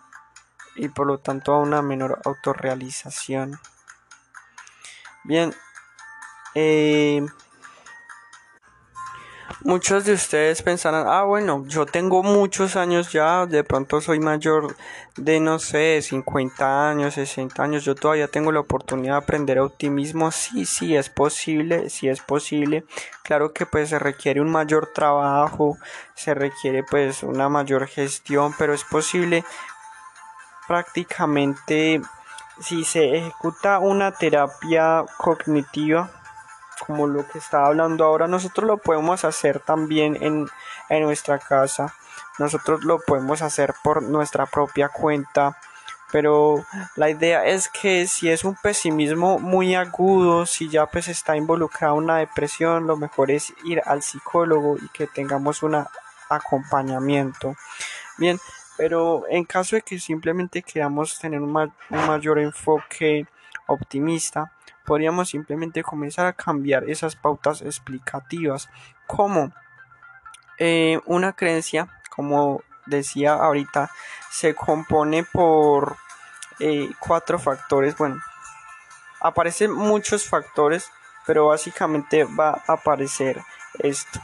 y 0.75 0.89
por 0.89 1.07
lo 1.07 1.19
tanto 1.19 1.53
a 1.53 1.61
una 1.61 1.83
menor 1.83 2.21
autorrealización. 2.25 3.59
Bien, 5.25 5.55
eh, 6.55 7.27
muchos 9.63 10.05
de 10.05 10.15
ustedes 10.15 10.63
pensarán, 10.63 11.07
ah, 11.09 11.25
bueno, 11.25 11.65
yo 11.67 11.87
tengo 11.87 12.23
muchos 12.23 12.77
años 12.77 13.13
ya, 13.13 13.47
de 13.47 13.65
pronto 13.65 14.01
soy 14.01 14.21
mayor 14.21 14.77
de, 15.17 15.41
no 15.41 15.59
sé, 15.59 16.01
50 16.03 16.91
años, 16.91 17.15
60 17.15 17.63
años, 17.63 17.85
yo 17.85 17.95
todavía 17.95 18.29
tengo 18.29 18.53
la 18.53 18.61
oportunidad 18.61 19.15
de 19.15 19.19
aprender 19.19 19.59
optimismo. 19.59 20.31
Sí, 20.31 20.65
sí, 20.65 20.97
es 20.97 21.09
posible, 21.11 21.91
sí 21.91 22.09
es 22.09 22.21
posible. 22.21 22.85
Claro 23.23 23.53
que 23.53 23.67
pues 23.67 23.91
se 23.91 23.99
requiere 23.99 24.41
un 24.41 24.51
mayor 24.51 24.91
trabajo, 24.95 25.79
se 26.15 26.35
requiere 26.35 26.83
pues 26.83 27.23
una 27.23 27.49
mayor 27.49 27.87
gestión, 27.87 28.55
pero 28.59 28.75
es 28.75 28.85
posible 28.85 29.45
prácticamente 30.67 32.01
si 32.61 32.85
se 32.85 33.17
ejecuta 33.17 33.79
una 33.79 34.13
terapia 34.13 35.05
cognitiva, 35.19 36.11
como 36.87 37.07
lo 37.07 37.27
que 37.29 37.39
está 37.39 37.67
hablando 37.67 38.05
ahora, 38.05 38.27
nosotros 38.27 38.67
lo 38.67 38.79
podemos 38.79 39.25
hacer 39.25 39.61
también 39.61 40.17
en, 40.21 40.49
en 40.89 41.03
nuestra 41.03 41.39
casa. 41.39 41.95
Nosotros 42.39 42.85
lo 42.85 43.01
podemos 43.01 43.43
hacer 43.43 43.75
por 43.83 44.03
nuestra 44.03 44.47
propia 44.47 44.89
cuenta. 44.89 45.57
Pero 46.13 46.65
la 46.97 47.09
idea 47.09 47.45
es 47.45 47.69
que 47.69 48.07
si 48.07 48.29
es 48.31 48.45
un 48.45 48.57
pesimismo 48.57 49.39
muy 49.39 49.75
agudo, 49.75 50.45
si 50.45 50.69
ya 50.69 50.87
pues 50.87 51.07
está 51.09 51.37
involucrada 51.37 51.93
una 51.93 52.17
depresión, 52.17 52.87
lo 52.87 52.97
mejor 52.97 53.31
es 53.31 53.55
ir 53.65 53.81
al 53.87 54.03
psicólogo 54.03 54.77
y 54.77 54.89
que 54.89 55.07
tengamos 55.07 55.63
un 55.63 55.85
acompañamiento. 56.29 57.55
Bien, 58.19 58.41
pero 58.77 59.25
en 59.29 59.45
caso 59.45 59.77
de 59.77 59.83
que 59.83 59.99
simplemente 60.01 60.63
queramos 60.63 61.19
tener 61.19 61.41
un, 61.41 61.73
mayor 61.91 62.39
enfoque 62.39 63.27
optimista, 63.67 64.53
podríamos 64.91 65.29
simplemente 65.29 65.85
comenzar 65.85 66.27
a 66.27 66.33
cambiar 66.33 66.91
esas 66.91 67.15
pautas 67.15 67.63
explicativas 67.63 68.69
como 69.07 69.53
eh, 70.59 70.99
una 71.07 71.33
creencia, 71.33 71.87
como 72.11 72.65
decía 72.87 73.35
ahorita, 73.35 73.89
se 74.33 74.57
compone 74.57 75.23
por 75.23 75.97
eh, 76.59 76.91
cuatro 76.99 77.39
factores. 77.39 77.97
Bueno, 77.97 78.21
aparecen 79.21 79.71
muchos 79.71 80.29
factores, 80.29 80.91
pero 81.25 81.47
básicamente 81.47 82.25
va 82.25 82.61
a 82.67 82.73
aparecer 82.73 83.41
esto. 83.79 84.21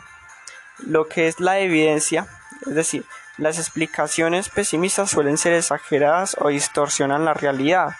Lo 0.78 1.06
que 1.06 1.28
es 1.28 1.38
la 1.38 1.60
evidencia, 1.60 2.26
es 2.66 2.74
decir, 2.74 3.06
las 3.38 3.60
explicaciones 3.60 4.48
pesimistas 4.48 5.10
suelen 5.10 5.38
ser 5.38 5.52
exageradas 5.52 6.36
o 6.40 6.48
distorsionan 6.48 7.24
la 7.24 7.34
realidad. 7.34 7.94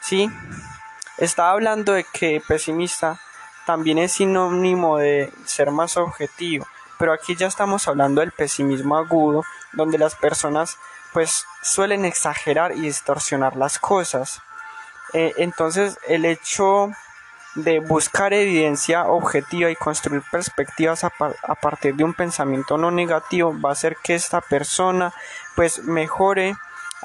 ¿Sí? 0.00 0.30
Estaba 1.18 1.50
hablando 1.50 1.92
de 1.92 2.04
que 2.04 2.40
pesimista 2.46 3.20
también 3.66 3.98
es 3.98 4.12
sinónimo 4.12 4.98
de 4.98 5.32
ser 5.44 5.72
más 5.72 5.96
objetivo, 5.96 6.66
pero 6.96 7.12
aquí 7.12 7.34
ya 7.36 7.48
estamos 7.48 7.88
hablando 7.88 8.20
del 8.20 8.32
pesimismo 8.32 8.96
agudo, 8.96 9.44
donde 9.72 9.98
las 9.98 10.14
personas 10.14 10.78
pues 11.12 11.44
suelen 11.62 12.04
exagerar 12.04 12.72
y 12.72 12.82
distorsionar 12.82 13.56
las 13.56 13.78
cosas. 13.78 14.40
Eh, 15.12 15.34
entonces 15.38 15.98
el 16.06 16.24
hecho 16.24 16.90
de 17.56 17.80
buscar 17.80 18.32
evidencia 18.32 19.06
objetiva 19.06 19.70
y 19.70 19.76
construir 19.76 20.22
perspectivas 20.30 21.02
a, 21.02 21.10
partir 21.10 21.96
de 21.96 22.04
un 22.04 22.14
pensamiento 22.14 22.78
no 22.78 22.92
negativo 22.92 23.58
va 23.60 23.70
a 23.70 23.72
hacer 23.72 23.96
que 23.96 24.14
esta 24.14 24.40
persona 24.40 25.12
pues 25.56 25.82
mejore 25.82 26.54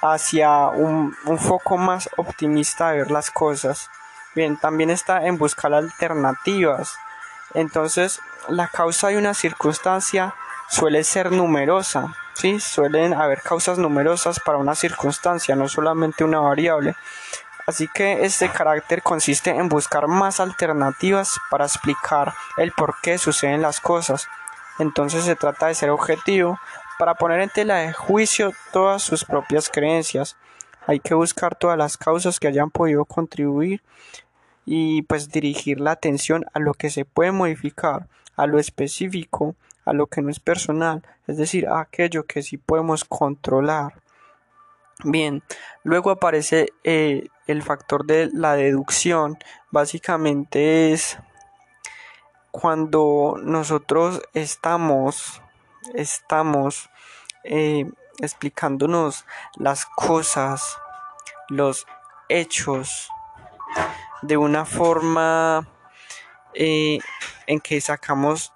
hacia 0.02 0.68
un, 0.68 1.16
un 1.26 1.40
foco 1.40 1.78
más 1.78 2.10
optimista 2.18 2.92
de 2.92 3.00
ver 3.00 3.12
las 3.12 3.32
cosas. 3.32 3.90
Bien, 4.36 4.58
también 4.58 4.90
está 4.90 5.26
en 5.26 5.38
buscar 5.38 5.74
alternativas. 5.74 6.96
Entonces, 7.54 8.20
la 8.48 8.68
causa 8.68 9.10
de 9.10 9.18
una 9.18 9.34
circunstancia 9.34 10.34
suele 10.70 11.04
ser 11.04 11.32
numerosa, 11.32 12.16
¿sí? 12.34 12.60
Suelen 12.60 13.14
haber 13.14 13.42
causas 13.42 13.78
numerosas 13.78 14.40
para 14.40 14.58
una 14.58 14.74
circunstancia, 14.74 15.56
no 15.56 15.68
solamente 15.68 16.24
una 16.24 16.40
variable. 16.40 16.96
Así 17.68 17.88
que 17.88 18.26
este 18.26 18.50
carácter 18.50 19.04
consiste 19.04 19.52
en 19.52 19.70
buscar 19.70 20.08
más 20.08 20.40
alternativas 20.40 21.38
para 21.50 21.66
explicar 21.66 22.34
el 22.58 22.72
por 22.72 22.96
qué 23.02 23.18
suceden 23.18 23.62
las 23.62 23.80
cosas. 23.80 24.28
Entonces 24.80 25.24
se 25.24 25.36
trata 25.36 25.68
de 25.68 25.76
ser 25.76 25.92
objetivo 25.92 26.60
para 26.98 27.14
poner 27.14 27.40
en 27.40 27.50
tela 27.50 27.76
de 27.76 27.94
juicio 27.94 28.52
todas 28.72 29.02
sus 29.02 29.24
propias 29.24 29.70
creencias. 29.70 30.36
Hay 30.88 31.00
que 31.00 31.14
buscar 31.14 31.56
todas 31.56 31.78
las 31.78 31.98
causas 31.98 32.40
que 32.40 32.48
hayan 32.48 32.70
podido 32.70 33.06
contribuir 33.06 33.82
y 34.66 35.02
pues 35.04 35.30
dirigir 35.30 35.80
la 35.80 35.92
atención 35.92 36.46
a 36.54 36.60
lo 36.60 36.74
que 36.74 36.90
se 36.90 37.06
puede 37.06 37.32
modificar, 37.32 38.08
a 38.36 38.48
lo 38.48 38.60
específico, 38.60 39.56
a 39.86 39.94
lo 39.94 40.08
que 40.08 40.22
no 40.22 40.30
es 40.30 40.40
personal, 40.40 41.04
es 41.28 41.38
decir, 41.38 41.68
a 41.68 41.82
aquello 41.82 42.26
que 42.26 42.42
sí 42.42 42.58
podemos 42.58 43.04
controlar. 43.04 44.02
Bien, 45.04 45.44
luego 45.84 46.12
aparece 46.12 46.70
eh, 46.84 47.28
el 47.48 47.62
factor 47.62 48.06
de 48.06 48.30
la 48.32 48.56
deducción. 48.56 49.38
Básicamente 49.72 50.94
es 50.94 51.18
cuando 52.52 53.36
nosotros 53.44 54.22
estamos, 54.34 55.42
estamos 55.94 56.90
eh, 57.44 57.90
explicándonos 58.20 59.26
las 59.58 59.86
cosas, 59.86 60.78
los 61.50 61.88
hechos, 62.30 63.10
de 64.22 64.38
una 64.38 64.66
forma 64.66 65.68
eh, 66.54 67.00
en 67.48 67.60
que 67.60 67.82
sacamos 67.82 68.54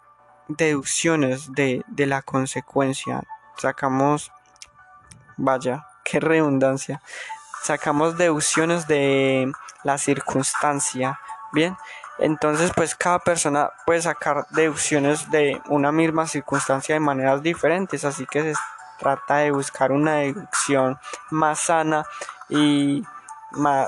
deducciones 0.48 1.52
de, 1.54 1.84
de 1.88 2.06
la 2.06 2.22
consecuencia. 2.22 3.24
Sacamos, 3.58 4.32
vaya, 5.36 5.86
qué 6.04 6.20
redundancia. 6.20 7.02
Sacamos 7.64 8.18
deducciones 8.18 8.88
de 8.88 9.52
la 9.84 9.98
circunstancia. 9.98 11.20
Bien, 11.52 11.76
entonces 12.20 12.72
pues 12.76 12.96
cada 12.96 13.20
persona 13.20 13.72
puede 13.86 14.02
sacar 14.02 14.48
deducciones 14.52 15.30
de 15.32 15.62
una 15.68 15.92
misma 15.92 16.28
circunstancia 16.28 16.96
de 16.96 17.00
maneras 17.00 17.42
diferentes. 17.42 18.06
Así 18.06 18.26
que 18.26 18.54
se 18.54 18.54
trata 19.00 19.38
de 19.38 19.52
buscar 19.52 19.92
una 19.92 20.18
deducción 20.18 20.98
más 21.30 21.60
sana 21.60 22.06
y, 22.50 23.04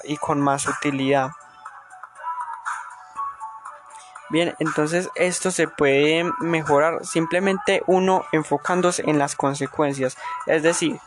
y 0.03 0.18
con 0.18 0.41
más 0.41 0.68
utilidad. 0.68 1.32
Bien, 4.30 4.55
entonces 4.60 5.10
esto 5.16 5.49
se 5.49 5.68
puede 5.68 6.24
mejorar 6.39 7.03
simplemente 7.03 7.82
uno 7.88 8.26
enfocándose 8.32 9.03
en 9.10 9.18
las 9.18 9.36
consecuencias. 9.36 10.18
Es 10.45 10.62
decir, 10.62 10.99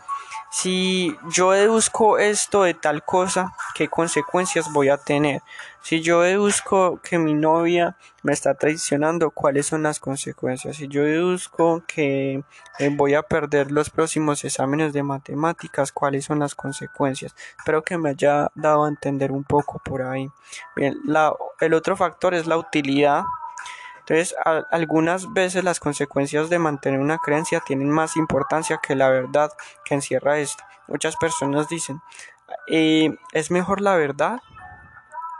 si 0.52 1.16
yo 1.30 1.52
deduzco 1.52 2.18
esto 2.18 2.64
de 2.64 2.74
tal 2.74 3.02
cosa, 3.02 3.54
¿qué 3.74 3.88
consecuencias 3.88 4.70
voy 4.70 4.90
a 4.90 4.98
tener? 4.98 5.40
Si 5.80 6.02
yo 6.02 6.20
deduzco 6.20 7.00
que 7.02 7.16
mi 7.16 7.32
novia 7.32 7.96
me 8.22 8.34
está 8.34 8.52
traicionando, 8.52 9.30
¿cuáles 9.30 9.64
son 9.64 9.82
las 9.82 9.98
consecuencias? 9.98 10.76
Si 10.76 10.88
yo 10.88 11.04
deduzco 11.04 11.82
que 11.86 12.44
eh, 12.78 12.88
voy 12.90 13.14
a 13.14 13.22
perder 13.22 13.72
los 13.72 13.88
próximos 13.88 14.44
exámenes 14.44 14.92
de 14.92 15.02
matemáticas, 15.02 15.90
¿cuáles 15.90 16.26
son 16.26 16.40
las 16.40 16.54
consecuencias? 16.54 17.34
Espero 17.58 17.82
que 17.82 17.96
me 17.96 18.10
haya 18.10 18.50
dado 18.54 18.84
a 18.84 18.90
entender 18.90 19.32
un 19.32 19.44
poco 19.44 19.80
por 19.82 20.02
ahí. 20.02 20.30
Bien, 20.76 21.00
el 21.60 21.74
otro 21.74 21.96
factor 21.96 22.34
es 22.34 22.46
la 22.46 22.58
utilidad 22.58 23.22
entonces, 24.02 24.34
algunas 24.70 25.32
veces 25.32 25.62
las 25.62 25.78
consecuencias 25.78 26.50
de 26.50 26.58
mantener 26.58 26.98
una 26.98 27.18
creencia 27.18 27.60
tienen 27.60 27.88
más 27.88 28.16
importancia 28.16 28.80
que 28.82 28.96
la 28.96 29.08
verdad 29.08 29.52
que 29.84 29.94
encierra 29.94 30.38
esto. 30.38 30.64
Muchas 30.88 31.16
personas 31.16 31.68
dicen, 31.68 32.00
eh, 32.66 33.16
¿es 33.32 33.50
mejor 33.52 33.80
la 33.80 33.94
verdad 33.94 34.40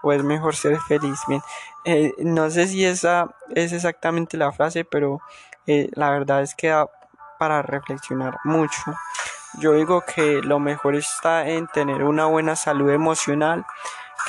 o 0.03 0.13
es 0.13 0.23
mejor 0.23 0.55
ser 0.55 0.79
feliz? 0.81 1.19
Bien, 1.27 1.43
eh, 1.85 2.13
no 2.19 2.51
sé 2.51 2.69
si 2.69 2.85
esa 2.85 3.35
es 3.51 3.73
exactamente 3.73 4.37
la 4.37 4.53
frase, 4.53 4.85
pero 4.85 5.21
eh, 5.67 5.91
la 5.95 6.11
verdad 6.11 6.43
es 6.43 6.55
que 6.55 6.69
da 6.69 6.87
para 7.41 7.63
reflexionar 7.63 8.39
mucho. 8.45 8.95
Yo 9.59 9.73
digo 9.73 10.03
que 10.03 10.41
lo 10.41 10.61
mejor 10.61 10.95
está 10.95 11.49
en 11.49 11.67
tener 11.67 12.05
una 12.05 12.27
buena 12.27 12.55
salud 12.55 12.91
emocional 12.91 13.67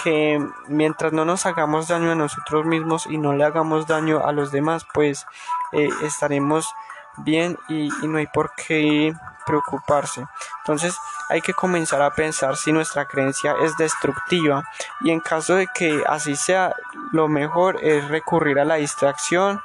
que 0.03 0.45
mientras 0.67 1.13
no 1.13 1.25
nos 1.25 1.45
hagamos 1.45 1.87
daño 1.87 2.11
a 2.11 2.15
nosotros 2.15 2.65
mismos 2.65 3.05
y 3.07 3.17
no 3.17 3.33
le 3.33 3.43
hagamos 3.43 3.87
daño 3.87 4.25
a 4.25 4.31
los 4.31 4.51
demás, 4.51 4.85
pues 4.93 5.25
eh, 5.71 5.89
estaremos 6.03 6.73
bien 7.17 7.57
y, 7.67 7.89
y 8.03 8.07
no 8.07 8.17
hay 8.17 8.27
por 8.27 8.53
qué 8.55 9.13
preocuparse. 9.45 10.25
Entonces 10.59 10.97
hay 11.29 11.41
que 11.41 11.53
comenzar 11.53 12.01
a 12.01 12.11
pensar 12.11 12.55
si 12.55 12.71
nuestra 12.71 13.05
creencia 13.05 13.55
es 13.61 13.75
destructiva 13.77 14.63
y 15.01 15.11
en 15.11 15.19
caso 15.19 15.55
de 15.55 15.67
que 15.67 16.03
así 16.07 16.35
sea, 16.35 16.75
lo 17.11 17.27
mejor 17.27 17.79
es 17.81 18.07
recurrir 18.07 18.59
a 18.59 18.65
la 18.65 18.75
distracción 18.75 19.61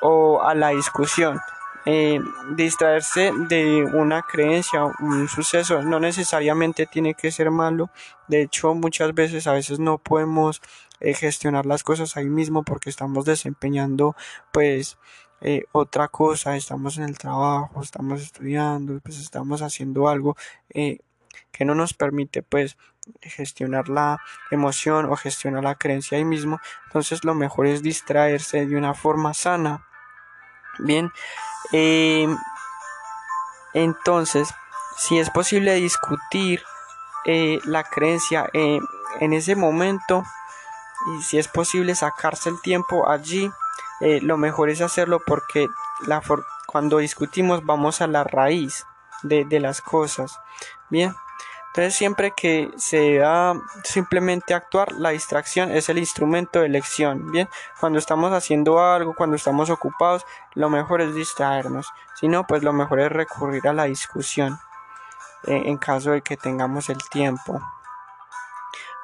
o 0.00 0.42
a 0.42 0.54
la 0.54 0.68
discusión. 0.68 1.40
Eh, 1.86 2.18
distraerse 2.56 3.30
de 3.48 3.84
una 3.84 4.22
creencia, 4.22 4.84
un 5.00 5.28
suceso, 5.28 5.82
no 5.82 6.00
necesariamente 6.00 6.86
tiene 6.86 7.14
que 7.14 7.30
ser 7.30 7.50
malo. 7.50 7.90
De 8.26 8.40
hecho, 8.40 8.74
muchas 8.74 9.14
veces, 9.14 9.46
a 9.46 9.52
veces 9.52 9.78
no 9.78 9.98
podemos 9.98 10.62
eh, 11.00 11.12
gestionar 11.12 11.66
las 11.66 11.82
cosas 11.82 12.16
ahí 12.16 12.30
mismo 12.30 12.62
porque 12.62 12.88
estamos 12.88 13.26
desempeñando, 13.26 14.16
pues, 14.50 14.96
eh, 15.42 15.64
otra 15.72 16.08
cosa, 16.08 16.56
estamos 16.56 16.96
en 16.96 17.04
el 17.04 17.18
trabajo, 17.18 17.82
estamos 17.82 18.22
estudiando, 18.22 19.00
pues 19.00 19.18
estamos 19.20 19.60
haciendo 19.60 20.08
algo 20.08 20.36
que 21.52 21.64
no 21.64 21.74
nos 21.74 21.92
permite, 21.92 22.42
pues, 22.42 22.78
gestionar 23.20 23.88
la 23.88 24.18
emoción 24.50 25.06
o 25.06 25.16
gestionar 25.16 25.62
la 25.64 25.74
creencia 25.74 26.16
ahí 26.18 26.24
mismo. 26.24 26.60
Entonces, 26.86 27.24
lo 27.24 27.34
mejor 27.34 27.66
es 27.66 27.82
distraerse 27.82 28.66
de 28.66 28.76
una 28.76 28.94
forma 28.94 29.34
sana. 29.34 29.86
Bien, 30.78 31.12
eh, 31.72 32.26
entonces, 33.72 34.48
si 34.96 35.18
es 35.18 35.30
posible 35.30 35.74
discutir 35.74 36.62
eh, 37.24 37.60
la 37.64 37.84
creencia 37.84 38.48
eh, 38.52 38.80
en 39.20 39.32
ese 39.32 39.56
momento 39.56 40.24
y 41.16 41.22
si 41.22 41.38
es 41.38 41.48
posible 41.48 41.94
sacarse 41.94 42.48
el 42.48 42.60
tiempo 42.60 43.08
allí, 43.08 43.50
lo 44.00 44.36
mejor 44.36 44.68
es 44.68 44.82
hacerlo 44.82 45.22
porque 45.24 45.66
la 46.06 46.20
cuando 46.66 46.98
discutimos 46.98 47.64
vamos 47.64 48.02
a 48.02 48.06
la 48.06 48.22
raíz 48.22 48.84
de, 49.22 49.46
de 49.46 49.60
las 49.60 49.80
cosas. 49.80 50.38
Bien. 50.90 51.14
Entonces 51.74 51.96
siempre 51.96 52.30
que 52.30 52.70
se 52.76 53.16
da 53.16 53.60
simplemente 53.82 54.54
actuar, 54.54 54.92
la 54.92 55.10
distracción 55.10 55.72
es 55.72 55.88
el 55.88 55.98
instrumento 55.98 56.60
de 56.60 56.66
elección. 56.66 57.32
Bien, 57.32 57.48
cuando 57.80 57.98
estamos 57.98 58.32
haciendo 58.32 58.78
algo, 58.78 59.16
cuando 59.16 59.34
estamos 59.34 59.70
ocupados, 59.70 60.24
lo 60.54 60.70
mejor 60.70 61.00
es 61.00 61.16
distraernos. 61.16 61.88
Si 62.14 62.28
no, 62.28 62.46
pues 62.46 62.62
lo 62.62 62.72
mejor 62.72 63.00
es 63.00 63.10
recurrir 63.10 63.66
a 63.66 63.72
la 63.72 63.86
discusión 63.86 64.56
eh, 65.48 65.62
en 65.66 65.76
caso 65.76 66.12
de 66.12 66.22
que 66.22 66.36
tengamos 66.36 66.90
el 66.90 66.98
tiempo. 67.08 67.60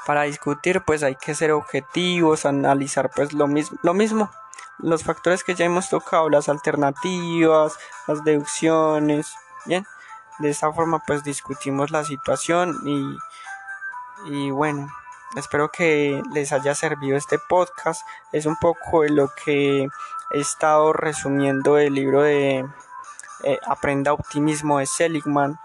Para 0.07 0.23
discutir, 0.23 0.83
pues 0.83 1.03
hay 1.03 1.17
que 1.17 1.35
ser 1.35 1.51
objetivos, 1.51 2.47
analizar 2.47 3.11
pues 3.11 3.33
lo 3.33 3.49
mismo, 3.49 3.79
lo 3.83 3.95
mismo, 3.95 4.31
los 4.79 5.03
factores 5.03 5.43
que 5.43 5.57
ya 5.57 5.65
hemos 5.65 5.89
tocado, 5.89 6.31
las 6.31 6.49
alternativas, 6.49 7.77
las 8.07 8.23
deducciones, 8.23 9.35
bien 9.67 9.85
de 10.41 10.51
esta 10.51 10.73
forma 10.73 11.03
pues 11.07 11.23
discutimos 11.23 11.91
la 11.91 12.05
situación 12.05 12.77
y, 12.85 13.17
y 14.27 14.51
bueno 14.51 14.91
espero 15.37 15.71
que 15.71 16.23
les 16.33 16.53
haya 16.53 16.75
servido 16.75 17.17
este 17.17 17.39
podcast. 17.39 18.07
Es 18.33 18.47
un 18.47 18.57
poco 18.57 19.03
de 19.03 19.11
lo 19.11 19.33
que 19.45 19.89
he 20.33 20.41
estado 20.41 20.93
resumiendo 20.93 21.79
el 21.79 21.95
libro 21.95 22.23
de 22.23 22.67
eh, 23.45 23.59
Aprenda 23.67 24.13
Optimismo 24.13 24.79
de 24.79 24.87
Seligman. 24.87 25.59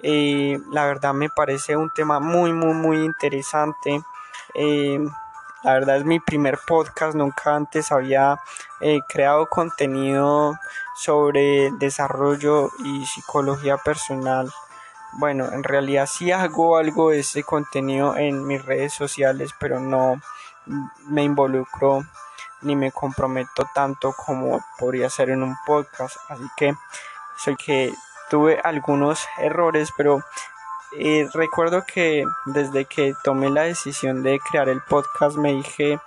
Eh, 0.00 0.58
la 0.70 0.86
verdad 0.86 1.12
me 1.12 1.28
parece 1.28 1.76
un 1.76 1.90
tema 1.90 2.20
muy 2.20 2.52
muy 2.52 2.74
muy 2.74 2.98
interesante. 2.98 4.02
Eh, 4.54 4.98
la 5.62 5.74
verdad 5.74 5.96
es 5.96 6.04
mi 6.04 6.20
primer 6.20 6.58
podcast, 6.66 7.14
nunca 7.14 7.54
antes 7.54 7.92
había 7.92 8.40
eh, 8.80 9.00
creado 9.08 9.48
contenido 9.48 10.58
sobre 10.96 11.70
desarrollo 11.78 12.70
y 12.84 13.04
psicología 13.06 13.76
personal. 13.76 14.50
Bueno, 15.12 15.50
en 15.52 15.62
realidad 15.64 16.06
sí 16.06 16.32
hago 16.32 16.76
algo 16.76 17.10
de 17.10 17.20
ese 17.20 17.42
contenido 17.42 18.16
en 18.16 18.46
mis 18.46 18.64
redes 18.64 18.94
sociales, 18.94 19.50
pero 19.58 19.80
no 19.80 20.20
me 21.06 21.24
involucro 21.24 22.04
ni 22.62 22.76
me 22.76 22.92
comprometo 22.92 23.68
tanto 23.74 24.12
como 24.12 24.64
podría 24.78 25.10
ser 25.10 25.30
en 25.30 25.42
un 25.42 25.56
podcast. 25.66 26.16
Así 26.28 26.44
que 26.56 26.74
soy 27.36 27.56
que 27.56 27.94
tuve 28.28 28.60
algunos 28.62 29.26
errores, 29.38 29.90
pero 29.96 30.22
y 30.92 31.24
recuerdo 31.24 31.84
que 31.84 32.24
desde 32.46 32.84
que 32.84 33.14
tomé 33.22 33.50
la 33.50 33.62
decisión 33.62 34.22
de 34.22 34.40
crear 34.40 34.68
el 34.68 34.82
podcast 34.82 35.36
me 35.36 35.52
dije, 35.52 36.00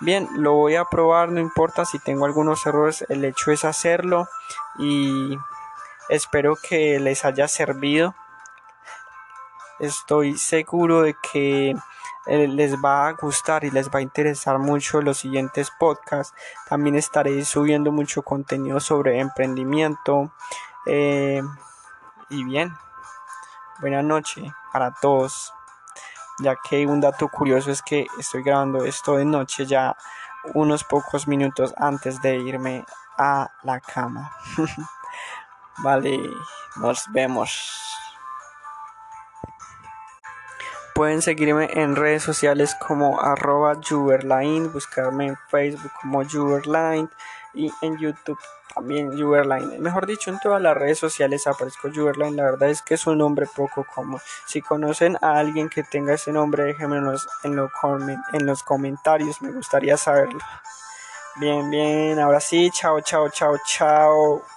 bien, 0.00 0.28
lo 0.36 0.54
voy 0.54 0.76
a 0.76 0.84
probar, 0.84 1.30
no 1.30 1.40
importa 1.40 1.84
si 1.84 1.98
tengo 1.98 2.24
algunos 2.26 2.66
errores, 2.66 3.04
el 3.08 3.24
hecho 3.24 3.52
es 3.52 3.64
hacerlo 3.64 4.28
y 4.78 5.38
espero 6.08 6.56
que 6.56 6.98
les 6.98 7.24
haya 7.24 7.48
servido. 7.48 8.14
Estoy 9.80 10.36
seguro 10.36 11.02
de 11.02 11.16
que 11.32 11.74
eh, 12.26 12.48
les 12.48 12.76
va 12.76 13.08
a 13.08 13.12
gustar 13.12 13.64
y 13.64 13.70
les 13.70 13.90
va 13.90 13.98
a 13.98 14.02
interesar 14.02 14.58
mucho 14.58 15.02
los 15.02 15.18
siguientes 15.18 15.70
podcasts. 15.78 16.34
También 16.68 16.96
estaré 16.96 17.44
subiendo 17.44 17.92
mucho 17.92 18.22
contenido 18.22 18.80
sobre 18.80 19.20
emprendimiento. 19.20 20.32
Eh, 20.86 21.42
y 22.30 22.44
bien, 22.44 22.72
Buenas 23.80 24.04
noches 24.04 24.52
para 24.72 24.92
todos, 24.92 25.52
ya 26.38 26.54
que 26.56 26.86
un 26.86 27.00
dato 27.00 27.28
curioso 27.28 27.72
es 27.72 27.82
que 27.82 28.06
estoy 28.20 28.44
grabando 28.44 28.84
esto 28.84 29.16
de 29.16 29.24
noche 29.24 29.66
ya 29.66 29.96
unos 30.54 30.84
pocos 30.84 31.26
minutos 31.26 31.74
antes 31.76 32.22
de 32.22 32.36
irme 32.36 32.84
a 33.18 33.50
la 33.64 33.80
cama. 33.80 34.30
vale, 35.78 36.20
nos 36.76 37.04
vemos. 37.10 37.80
Pueden 40.94 41.20
seguirme 41.20 41.68
en 41.72 41.96
redes 41.96 42.22
sociales 42.22 42.76
como 42.76 43.20
arroba 43.20 43.74
Juberline, 43.86 44.68
buscarme 44.68 45.26
en 45.26 45.36
Facebook 45.48 45.90
como 46.00 46.22
Juberline 46.24 47.10
y 47.54 47.72
en 47.82 47.96
YouTube 47.98 48.38
también 48.74 49.16
Juberline. 49.16 49.78
Mejor 49.78 50.06
dicho, 50.06 50.30
en 50.30 50.38
todas 50.40 50.60
las 50.60 50.76
redes 50.76 50.98
sociales 50.98 51.46
aparezco 51.46 51.90
Juberline. 51.94 52.36
La 52.36 52.44
verdad 52.44 52.70
es 52.70 52.82
que 52.82 52.94
es 52.94 53.06
un 53.06 53.18
nombre 53.18 53.46
poco 53.46 53.84
común. 53.84 54.20
Si 54.46 54.60
conocen 54.60 55.16
a 55.20 55.38
alguien 55.38 55.68
que 55.68 55.82
tenga 55.82 56.14
ese 56.14 56.32
nombre, 56.32 56.64
déjenmelos 56.64 57.28
en, 57.44 57.58
en 58.32 58.46
los 58.46 58.62
comentarios. 58.62 59.40
Me 59.42 59.52
gustaría 59.52 59.96
saberlo. 59.96 60.40
Bien, 61.36 61.70
bien. 61.70 62.18
Ahora 62.18 62.40
sí, 62.40 62.70
chao, 62.72 63.00
chao, 63.00 63.28
chao, 63.28 63.56
chao. 63.66 64.53